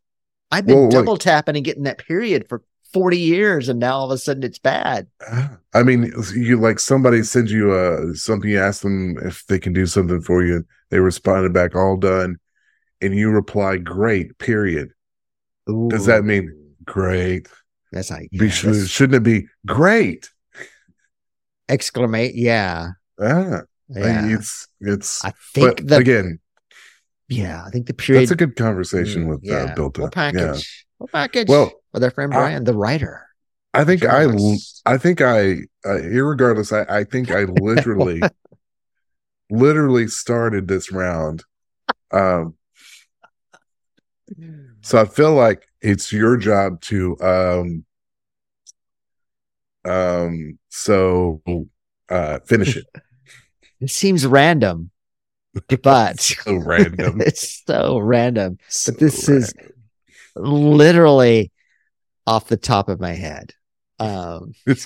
I've 0.50 0.66
been 0.66 0.84
like- 0.84 0.90
double 0.92 1.16
tapping 1.16 1.56
and 1.56 1.64
getting 1.64 1.84
that 1.84 1.98
period 1.98 2.48
for 2.48 2.62
40 2.92 3.18
years, 3.18 3.68
and 3.68 3.80
now 3.80 3.96
all 3.96 4.04
of 4.06 4.10
a 4.12 4.18
sudden 4.18 4.42
it's 4.42 4.58
bad. 4.58 5.08
I 5.74 5.82
mean, 5.82 6.12
you 6.34 6.58
like 6.58 6.78
somebody 6.78 7.22
sends 7.24 7.52
you 7.52 7.72
uh 7.72 8.14
something, 8.14 8.48
you 8.50 8.58
ask 8.60 8.82
them 8.82 9.16
if 9.22 9.44
they 9.46 9.58
can 9.58 9.72
do 9.72 9.86
something 9.86 10.20
for 10.20 10.44
you. 10.44 10.64
They 10.90 11.00
responded 11.00 11.52
back, 11.52 11.74
all 11.74 11.96
done, 11.96 12.36
and 13.02 13.14
you 13.14 13.30
reply, 13.30 13.76
"Great." 13.78 14.38
Period. 14.38 14.90
Does 15.88 16.06
that 16.06 16.24
mean- 16.24 16.52
Great. 16.84 17.48
that's 17.90 18.10
Be 18.10 18.28
yeah, 18.30 18.48
should, 18.48 18.68
that's- 18.70 18.88
shouldn't 18.88 19.16
it 19.16 19.22
be 19.24 19.48
great? 19.66 20.30
exclamate? 21.68 22.34
Yeah, 22.36 22.90
Ah, 23.20 23.62
yeah. 23.88 24.28
it's 24.28 24.68
it's. 24.80 25.24
I 25.24 25.32
think 25.52 25.78
But 25.78 25.86
the 25.88 25.96
again, 25.96 26.38
yeah, 27.28 27.64
I 27.66 27.70
think 27.70 27.86
the 27.86 27.94
period. 27.94 28.22
that's 28.22 28.30
a 28.30 28.36
good 28.36 28.56
conversation 28.56 29.24
Mm, 29.24 29.28
with 29.28 29.40
yeah, 29.42 29.64
uh, 29.64 29.74
built 29.74 29.98
we'll 29.98 30.06
up. 30.08 30.16
Yeah. 30.16 30.30
package. 30.32 30.86
We'll 30.98 31.08
package. 31.08 31.48
Well, 31.48 31.72
with 31.92 32.04
our 32.04 32.10
friend 32.10 32.32
I- 32.32 32.36
Brian, 32.36 32.64
the 32.64 32.74
writer. 32.74 33.22
I 33.74 33.84
think 33.84 34.04
I. 34.04 34.26
I 34.86 34.96
think 34.96 35.20
I, 35.20 35.52
uh, 35.84 35.98
irregardless, 36.00 36.72
I, 36.72 37.00
I 37.00 37.04
think 37.04 37.30
I 37.30 37.42
literally, 37.44 38.22
literally 39.50 40.08
started 40.08 40.66
this 40.66 40.90
round. 40.90 41.44
Um, 42.10 42.54
so 44.80 44.98
I 44.98 45.04
feel 45.04 45.34
like 45.34 45.66
it's 45.82 46.10
your 46.12 46.38
job 46.38 46.80
to, 46.82 47.18
um, 47.20 47.84
um, 49.84 50.58
so, 50.70 51.42
uh, 52.08 52.38
finish 52.46 52.76
it. 52.76 52.86
It 53.78 53.90
seems 53.90 54.26
random, 54.26 54.90
but 55.82 56.20
so 56.20 56.56
random. 56.56 57.20
it's 57.26 57.62
so 57.66 57.98
random. 57.98 58.58
So 58.68 58.92
this 58.92 59.28
is- 59.28 59.54
Literally 60.38 61.50
off 62.26 62.48
the 62.48 62.58
top 62.58 62.88
of 62.90 63.00
my 63.00 63.12
head. 63.12 63.54
Um, 63.98 64.52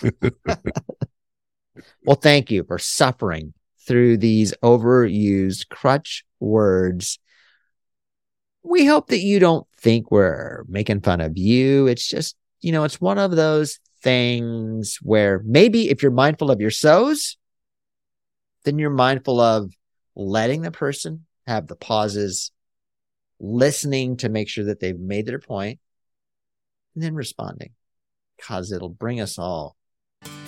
well, 2.04 2.16
thank 2.16 2.50
you 2.52 2.62
for 2.64 2.78
suffering 2.78 3.52
through 3.87 4.18
these 4.18 4.54
overused 4.62 5.68
crutch 5.68 6.24
words. 6.38 7.18
We 8.62 8.87
hope 8.87 9.09
that 9.09 9.18
you 9.20 9.40
don't 9.40 9.66
think 9.78 10.11
we're 10.11 10.64
making 10.68 11.00
fun 11.00 11.20
of 11.20 11.37
you. 11.37 11.88
It's 11.88 12.06
just, 12.06 12.37
you 12.61 12.70
know, 12.70 12.85
it's 12.85 13.00
one 13.00 13.18
of 13.18 13.33
those 13.33 13.80
things 14.02 14.98
where 15.02 15.42
maybe 15.44 15.90
if 15.90 16.02
you're 16.02 16.12
mindful 16.12 16.50
of 16.50 16.61
your 16.61 16.70
sows, 16.70 17.37
then 18.64 18.78
you're 18.78 18.90
mindful 18.90 19.40
of 19.40 19.72
letting 20.14 20.62
the 20.62 20.70
person 20.70 21.26
have 21.46 21.66
the 21.66 21.76
pauses, 21.76 22.50
listening 23.38 24.16
to 24.18 24.28
make 24.28 24.48
sure 24.48 24.64
that 24.64 24.80
they've 24.80 24.98
made 24.98 25.26
their 25.26 25.38
point, 25.38 25.78
and 26.94 27.02
then 27.02 27.14
responding 27.14 27.70
because 28.36 28.72
it'll 28.72 28.88
bring 28.88 29.20
us 29.20 29.38
all 29.38 29.76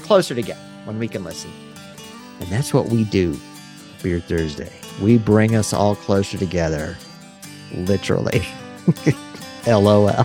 closer 0.02 0.34
together 0.34 0.60
when 0.84 0.98
we 0.98 1.08
can 1.08 1.24
listen. 1.24 1.50
And 2.40 2.48
that's 2.48 2.74
what 2.74 2.86
we 2.86 3.04
do 3.04 3.34
for 3.98 4.08
your 4.08 4.20
Thursday. 4.20 4.70
We 5.00 5.18
bring 5.18 5.54
us 5.54 5.72
all 5.72 5.94
closer 5.94 6.38
together, 6.38 6.96
literally. 7.74 8.42
LOL. 9.66 10.24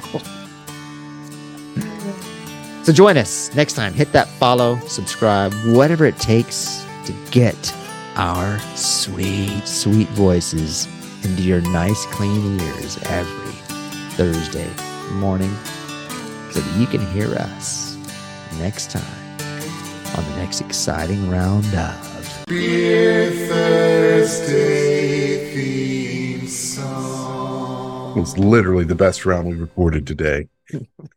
So 2.84 2.94
join 2.94 3.18
us 3.18 3.54
next 3.54 3.74
time. 3.74 3.94
Hit 3.94 4.12
that 4.14 4.28
follow, 4.28 4.80
subscribe, 4.88 5.54
whatever 5.66 6.06
it 6.06 6.18
takes 6.18 6.86
to 7.06 7.14
get 7.32 7.56
our 8.18 8.60
sweet, 8.76 9.68
sweet 9.68 10.08
voices 10.10 10.88
into 11.24 11.44
your 11.44 11.62
nice, 11.62 12.06
clean 12.08 12.60
ears 12.60 12.98
every 13.04 13.52
Thursday 14.16 14.70
morning 15.14 15.56
so 16.50 16.60
that 16.60 16.80
you 16.80 16.88
can 16.88 17.06
hear 17.12 17.32
us 17.36 17.96
next 18.58 18.90
time 18.90 19.04
on 20.18 20.24
the 20.32 20.36
next 20.38 20.62
exciting 20.62 21.30
round 21.30 21.66
of 21.76 22.46
Beer 22.48 23.30
Thursday 23.48 24.74
theme 25.54 26.48
song. 26.48 28.20
It's 28.20 28.36
literally 28.38 28.86
the 28.86 28.96
best 28.96 29.28
round 29.28 29.48
we 29.48 29.56
recorded 29.56 30.08
today. 30.08 30.48